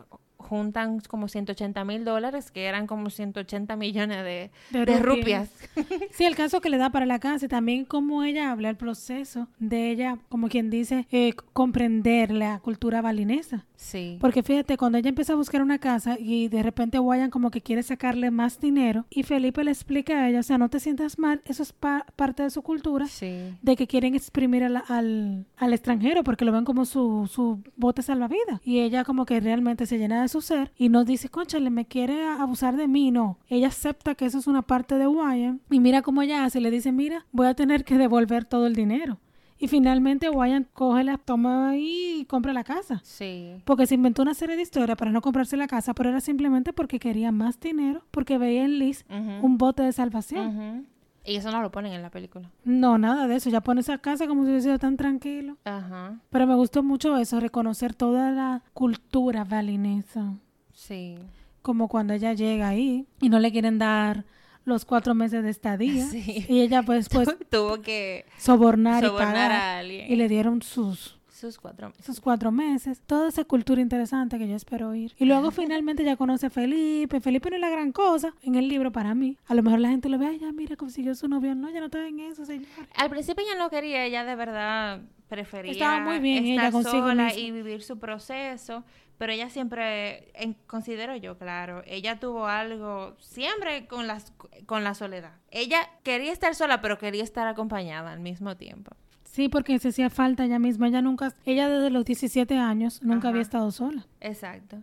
[0.52, 5.50] juntan como 180 mil dólares, que eran como 180 millones de, De de rupias.
[5.78, 6.10] rupias.
[6.12, 8.76] Sí, el caso que le da para la casa y también cómo ella habla, el
[8.76, 13.66] proceso de ella, como quien dice, eh, comprender la cultura balinesa.
[13.78, 14.18] Sí.
[14.20, 17.62] Porque fíjate, cuando ella empieza a buscar una casa y de repente Guayan como que
[17.62, 21.18] quiere sacarle más dinero y Felipe le explica a ella, o sea, no te sientas
[21.18, 23.56] mal, eso es pa- parte de su cultura, Sí.
[23.62, 28.02] de que quieren exprimir al, al, al extranjero porque lo ven como su, su bote
[28.02, 28.60] salvavidas.
[28.66, 31.86] Y ella como que realmente se llena de su ser y no dice, conchale, me
[31.86, 33.38] quiere abusar de mí, no.
[33.48, 36.72] Ella acepta que eso es una parte de Wyan y mira cómo ella hace, le
[36.72, 39.20] dice, mira, voy a tener que devolver todo el dinero.
[39.62, 43.00] Y finalmente Wyan coge la toma y compra la casa.
[43.04, 43.58] Sí.
[43.64, 46.74] Porque se inventó una serie de historias para no comprarse la casa, pero era simplemente
[46.74, 50.88] porque quería más dinero, porque veía en Liz un bote de salvación.
[51.24, 52.50] Y eso no lo ponen en la película.
[52.64, 53.50] No, nada de eso.
[53.50, 55.58] Ya pone esa casa como si hubiese sido tan tranquilo.
[55.66, 56.20] Ajá.
[56.30, 60.34] Pero me gustó mucho eso, reconocer toda la cultura balinesa.
[60.74, 61.18] Sí.
[61.62, 64.26] Como cuando ella llega ahí y no le quieren dar
[64.66, 66.06] los cuatro meses de estadía.
[66.08, 66.46] Sí.
[66.50, 69.52] Y ella pues, pues Tuvo que sobornar, y sobornar pagar.
[69.52, 70.12] a alguien.
[70.12, 72.04] Y le dieron sus, Sus cuatro meses.
[72.04, 73.02] esos cuatro meses.
[73.06, 75.14] Toda esa cultura interesante que yo espero oír.
[75.18, 77.20] Y luego finalmente ya conoce a Felipe.
[77.20, 79.38] Felipe no es la gran cosa en el libro para mí.
[79.48, 81.56] A lo mejor la gente lo ve, ay, ya mira, consiguió su novio.
[81.56, 82.68] No, ya no está en eso, señor.
[82.96, 87.08] Al principio ella no quería, ella de verdad prefería Estaba muy bien estar ella consigo
[87.08, 87.40] sola misma.
[87.40, 88.84] y vivir su proceso,
[89.18, 94.34] pero ella siempre, en- considero yo, claro, ella tuvo algo siempre con las
[94.66, 95.32] con la soledad.
[95.50, 98.92] Ella quería estar sola, pero quería estar acompañada al mismo tiempo.
[99.32, 100.90] Sí, porque se hacía falta ella misma.
[100.90, 103.30] Ella nunca, ella desde los 17 años nunca Ajá.
[103.30, 104.06] había estado sola.
[104.20, 104.78] Exacto.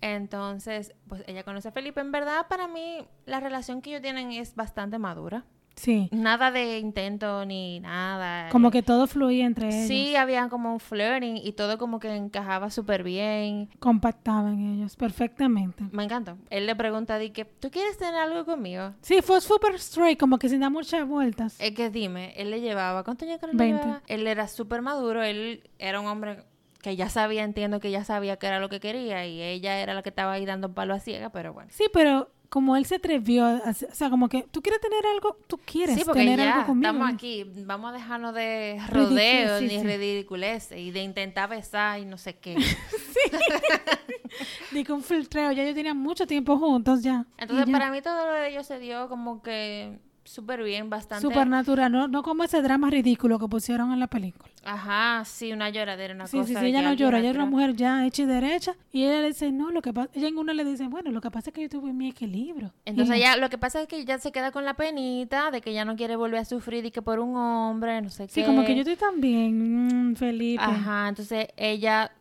[0.00, 2.00] Entonces, pues ella conoce a Felipe.
[2.00, 5.44] En verdad, para mí, la relación que ellos tienen es bastante madura.
[5.76, 6.08] Sí.
[6.12, 8.48] Nada de intento ni nada.
[8.50, 9.88] Como que todo fluía entre ellos.
[9.88, 13.68] Sí, había como un flirting y todo como que encajaba súper bien.
[13.80, 15.84] Compactaban ellos perfectamente.
[15.92, 16.36] Me encantó.
[16.50, 18.94] Él le pregunta di que, ¿tú quieres tener algo conmigo?
[19.00, 21.56] Sí, fue super straight, como que sin dar muchas vueltas.
[21.60, 23.82] Es que dime, él le llevaba, ¿cuántos años que le 20.
[23.82, 24.02] llevaba?
[24.06, 26.44] Él era súper maduro, él era un hombre
[26.82, 29.94] que ya sabía, entiendo que ya sabía que era lo que quería y ella era
[29.94, 31.70] la que estaba ahí dando palo a ciega, pero bueno.
[31.72, 35.04] Sí, pero como él se atrevió, a, hacer- o sea, como que tú quieres tener
[35.06, 36.86] algo, tú quieres Sí, porque tener ya algo conmigo.
[36.92, 39.82] estamos aquí, vamos a dejarnos de rodeos sí, ni sí.
[39.84, 42.54] ridiculeces y de intentar besar y no sé qué.
[44.70, 47.26] Digo, un filtreo, ya ellos tenían mucho tiempo juntos ya.
[47.38, 47.72] Entonces, ya.
[47.72, 51.22] para mí todo lo de ellos se dio como que súper bien, bastante.
[51.22, 54.50] Supernatural, no, no como ese drama ridículo que pusieron en la película.
[54.66, 56.48] Ajá, sí, una lloradera, una Sí, cosa.
[56.48, 57.66] sí, sí, ella no llora, ella es una natural.
[57.66, 58.74] mujer ya hecha y derecha.
[58.92, 61.20] Y ella le dice, no, lo que pasa, ella en una le dice, bueno, lo
[61.20, 62.72] que pasa es que yo tuve mi equilibrio.
[62.86, 65.74] Entonces ya lo que pasa es que ella se queda con la penita de que
[65.74, 68.32] ya no quiere volver a sufrir y que por un hombre, no sé qué.
[68.32, 70.62] Sí, como que yo estoy tan bien, mm, Felipe.
[70.64, 72.12] Ajá, entonces ella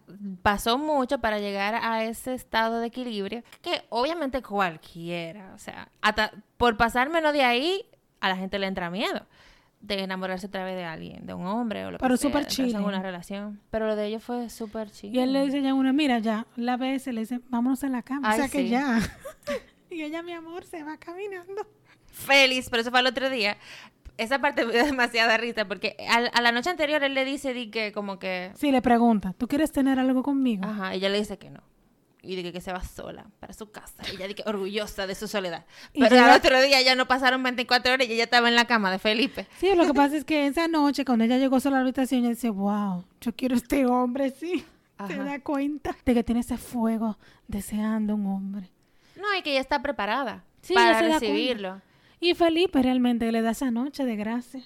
[0.42, 6.32] pasó mucho para llegar a ese estado de equilibrio que obviamente cualquiera, o sea, hasta
[6.58, 7.86] por pasar menos de ahí
[8.24, 9.26] a la gente le entra miedo.
[9.82, 12.30] de enamorarse a través de alguien, de un hombre o lo Pero que sea.
[12.30, 12.80] súper en chilling.
[12.86, 13.60] una relación.
[13.70, 15.14] Pero lo de ellos fue súper chill.
[15.14, 17.90] Y él le dice ya a una, mira, ya, la vez le dice, vámonos a
[17.90, 18.30] la cama.
[18.32, 19.00] Ay, o sea que ya.
[19.90, 21.68] y ella, mi amor, se va caminando.
[22.08, 23.58] Feliz, pero eso fue el otro día.
[24.18, 27.54] Esa parte me dio demasiada risa porque al- a, la noche anterior él le dice
[27.54, 28.52] di que como que...
[28.56, 30.64] Sí, le pregunta, ¿tú quieres tener algo conmigo?
[30.66, 31.62] Ajá, ella le dice que no.
[32.26, 34.02] Y de que, se va sola para su casa.
[34.12, 35.66] Y ella que orgullosa de su soledad.
[35.94, 38.66] Pero llega- al otro día ya no pasaron 24 horas y ella estaba en la
[38.66, 39.46] cama de Felipe.
[39.60, 42.22] Sí, lo que pasa es que esa noche, cuando ella llegó sola a la habitación,
[42.22, 44.64] ella dice, wow, yo quiero este hombre, sí.
[45.08, 47.18] Se da cuenta de que tiene ese fuego
[47.50, 48.70] deseando un hombre.
[49.18, 51.82] No, y que ella está preparada Sí, para recibirlo.
[52.22, 54.64] Y Felipe realmente le da esa noche de gracia.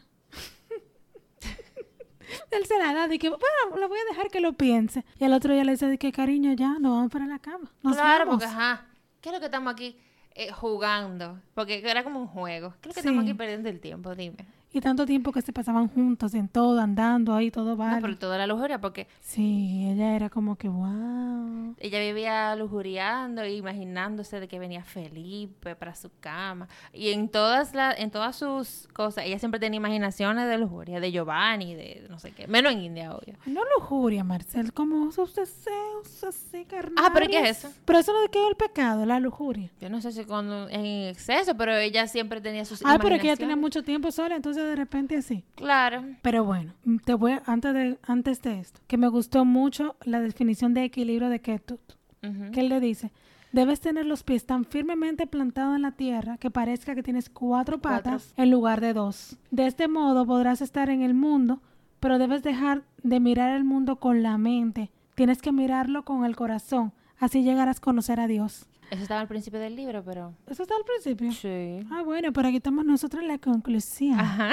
[2.51, 5.05] Él se la da de que, bueno, le voy a dejar que lo piense.
[5.19, 7.71] Y al otro día le dice de que, cariño, ya, nos vamos para la cama.
[7.83, 8.43] Nos claro, vamos.
[8.43, 8.85] porque ajá.
[9.21, 9.97] ¿Qué es lo que estamos aquí
[10.35, 11.39] eh, jugando?
[11.53, 12.73] Porque era como un juego.
[12.81, 13.07] ¿Qué es lo que Sí.
[13.07, 14.13] estamos aquí perdiendo el tiempo?
[14.15, 14.37] Dime.
[14.77, 17.99] Y tanto tiempo que se pasaban juntos en todo, andando ahí, todo No, vale.
[17.99, 21.75] por toda la lujuria, porque Sí, ella era como que, wow.
[21.79, 26.67] ella vivía lujuriando e imaginándose de que venía Felipe para su cama.
[26.93, 31.11] Y en todas las, en todas sus cosas, ella siempre tenía imaginaciones de lujuria, de
[31.11, 32.47] Giovanni, de no sé qué.
[32.47, 33.33] Menos en India, obvio.
[33.47, 36.97] No lujuria, Marcel, como sus deseos así carnales.
[37.03, 37.73] Ah, pero ¿y qué es eso?
[37.83, 39.71] Pero eso no es que es el pecado, la lujuria.
[39.81, 43.21] Yo no sé si cuando en exceso, pero ella siempre tenía sus Ah, pero es
[43.21, 45.43] que ella tenía mucho tiempo sola, entonces de repente así.
[45.55, 46.03] Claro.
[46.21, 46.73] Pero bueno,
[47.05, 50.83] te voy a- antes de antes de esto, que me gustó mucho la definición de
[50.83, 51.81] equilibrio de Ketut,
[52.23, 52.51] Ujú.
[52.51, 53.11] que él le dice,
[53.51, 57.79] debes tener los pies tan firmemente plantados en la tierra que parezca que tienes cuatro
[57.81, 58.11] Cuatro.
[58.11, 59.37] patas en lugar de dos.
[59.51, 61.61] De este modo podrás estar en el mundo,
[61.99, 64.91] pero debes dejar de mirar el mundo con la mente.
[65.15, 68.67] Tienes que mirarlo con el corazón, así llegarás a conocer a Dios.
[68.89, 70.33] Eso estaba al principio del libro, pero...
[70.47, 71.31] Eso está al principio.
[71.31, 71.85] Sí.
[71.91, 74.19] Ah, bueno, pero aquí estamos nosotros en la conclusión.
[74.19, 74.51] Ajá.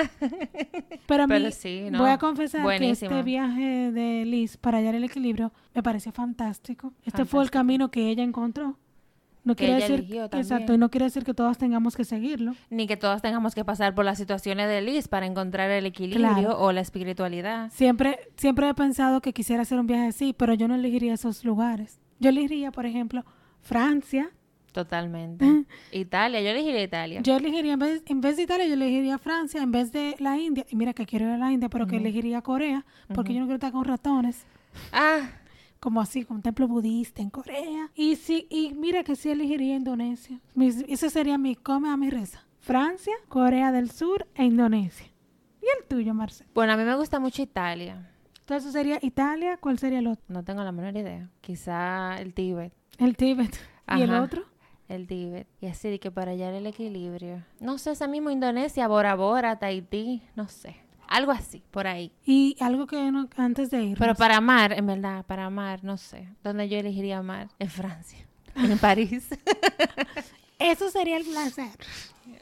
[1.06, 1.98] Pero a mí, Pero sí, ¿no?
[2.00, 3.10] voy a confesar Buenísimo.
[3.10, 6.92] que este viaje de Liz para hallar el equilibrio me pareció fantástico.
[7.04, 7.52] Este fue el Fantástico.
[7.52, 8.76] camino que ella encontró.
[9.44, 12.54] No quiere ella decir, exacto, y no quiere decir que todas tengamos que seguirlo.
[12.70, 16.26] Ni que todas tengamos que pasar por las situaciones de Liz para encontrar el equilibrio
[16.30, 16.58] Claro.
[16.60, 17.70] o la espiritualidad.
[17.70, 21.44] Siempre, siempre he pensado que quisiera hacer un viaje así, pero yo no elegiría esos
[21.44, 22.00] lugares.
[22.20, 23.22] Yo elegiría, por ejemplo,
[23.64, 24.30] Francia.
[24.72, 25.64] Totalmente.
[25.92, 27.20] Italia, yo elegiría Italia.
[27.22, 30.36] Yo elegiría, en vez, en vez de Italia, yo elegiría Francia, en vez de la
[30.36, 30.66] India.
[30.68, 32.84] Y mira que quiero ir a la India, pero que elegiría Corea,
[33.14, 34.44] porque yo no quiero estar con ratones.
[34.92, 35.30] Ah,
[35.80, 37.90] como así, con un templo budista en Corea.
[37.94, 40.40] Y sí, y mira que sí elegiría Indonesia.
[40.54, 42.44] Mis, ese sería mi come a mi reza.
[42.60, 45.06] Francia, Corea del Sur e Indonesia.
[45.62, 46.46] ¿Y el tuyo, Marcel?
[46.54, 48.10] bueno, a mí me gusta mucho Italia.
[48.44, 50.22] Entonces sería Italia, ¿cuál sería el otro?
[50.28, 51.30] No tengo la menor idea.
[51.40, 52.74] Quizá el Tíbet.
[52.98, 53.56] El Tíbet.
[53.96, 54.22] ¿Y el Ajá.
[54.22, 54.42] otro?
[54.86, 55.46] El Tíbet.
[55.62, 57.42] Y así de que para hallar el equilibrio.
[57.58, 60.76] No sé, esa mismo Indonesia, Bora Bora, Tahití, no sé.
[61.08, 62.12] Algo así, por ahí.
[62.26, 63.98] Y algo que no, antes de ir.
[63.98, 66.28] Pero para amar, en verdad, para amar, no sé.
[66.42, 67.48] ¿Dónde yo elegiría amar?
[67.58, 68.18] En Francia.
[68.56, 69.26] En París.
[70.64, 71.70] Eso sería el placer.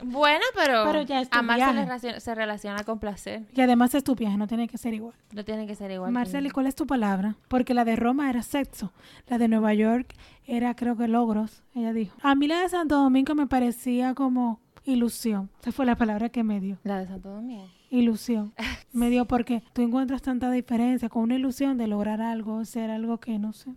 [0.02, 3.42] bueno, pero, Pero ya amar se, relaciona, se relaciona con placer.
[3.54, 5.14] Y además es tu viaje, no tiene que ser igual.
[5.32, 6.10] No tiene que ser igual.
[6.10, 6.50] que Marcel, ¿y mí.
[6.50, 7.36] cuál es tu palabra?
[7.48, 8.92] Porque la de Roma era sexo,
[9.28, 10.14] la de Nueva York
[10.46, 12.16] era creo que logros, ella dijo.
[12.22, 15.50] A mí la de Santo Domingo me parecía como ilusión.
[15.60, 16.78] Esa fue la palabra que me dio.
[16.84, 17.68] La de Santo Domingo.
[17.90, 18.54] Ilusión.
[18.92, 23.18] Me dio porque tú encuentras tanta diferencia con una ilusión de lograr algo, ser algo
[23.18, 23.70] que no sé.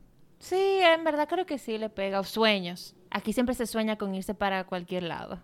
[0.45, 2.19] Sí, en verdad creo que sí le pega.
[2.19, 2.95] O sueños.
[3.09, 5.39] Aquí siempre se sueña con irse para cualquier lado.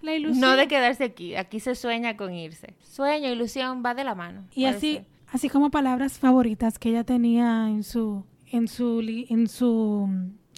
[0.00, 0.40] La ilusión.
[0.40, 1.34] No de quedarse aquí.
[1.34, 2.74] Aquí se sueña con irse.
[2.80, 4.44] Sueño, ilusión, va de la mano.
[4.54, 5.06] y así, ser.
[5.30, 10.08] así como palabras favoritas que ella tenía en su, en su, en su,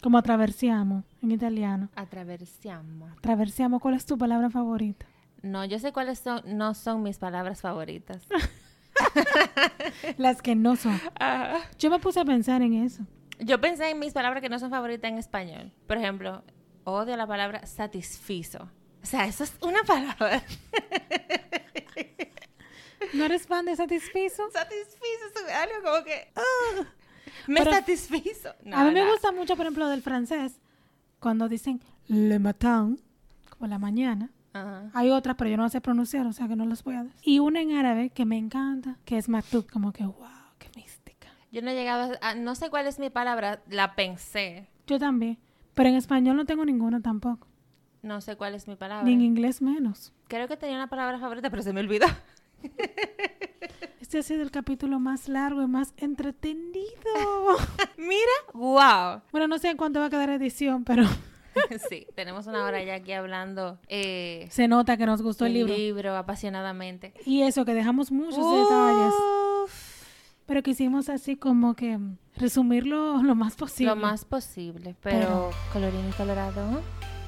[0.04, 1.88] como attraversiamo en italiano.
[1.96, 3.08] Attraversiamo.
[3.08, 5.04] Attraversiamo, ¿cuál es tu palabra favorita?
[5.42, 8.24] No, yo sé cuáles son, no son mis palabras favoritas.
[10.16, 11.00] Las que no son.
[11.78, 13.04] Yo me puse a pensar en eso.
[13.40, 15.72] Yo pensé en mis palabras que no son favoritas en español.
[15.86, 16.42] Por ejemplo,
[16.84, 18.68] odio la palabra satisfizo.
[19.02, 20.42] O sea, eso es una palabra.
[23.14, 24.42] ¿No eres fan de Satisfizo?
[24.52, 26.30] satisfizo es algo como que...
[26.36, 26.84] ah,
[27.46, 28.50] me Pero- satisfizo.
[28.64, 30.60] No, a mí me gusta mucho, por ejemplo, del francés,
[31.18, 33.00] cuando dicen le matin,
[33.48, 34.30] como la mañana.
[34.52, 34.90] Ajá.
[34.94, 37.04] Hay otras, pero yo no las sé pronunciar, o sea que no las voy a
[37.04, 37.18] decir.
[37.22, 40.26] Y una en árabe que me encanta, que es matuk, como que wow.
[41.52, 42.34] Yo no he llegado a...
[42.34, 44.68] No sé cuál es mi palabra, la pensé.
[44.86, 45.38] Yo también,
[45.74, 47.46] pero en español no tengo ninguna tampoco,
[48.02, 49.04] No sé cuál es mi palabra.
[49.04, 50.12] ni en inglés menos.
[50.28, 52.06] Creo que tenía una palabra favorita, pero se me olvidó.
[54.00, 56.84] Este ha sido el capítulo más largo y más entretenido.
[57.96, 59.22] Mira, wow.
[59.30, 61.04] bueno, no sé en cuánto va a quedar edición, pero
[61.88, 63.78] sí, tenemos una hora ya aquí hablando.
[63.88, 65.74] Eh, Se nota que nos gustó el libro.
[65.76, 67.14] libro apasionadamente.
[67.24, 69.14] Y eso, que dejamos muchos detalles.
[70.50, 71.96] Pero quisimos así como que
[72.36, 73.94] resumirlo lo más posible.
[73.94, 76.82] Lo más posible, pero, colorín y colorado.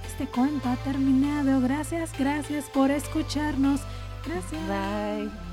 [0.04, 1.60] Este cuento ha terminado.
[1.60, 3.80] Gracias, gracias por escucharnos.
[4.26, 4.60] Gracias.
[4.66, 5.51] Bye.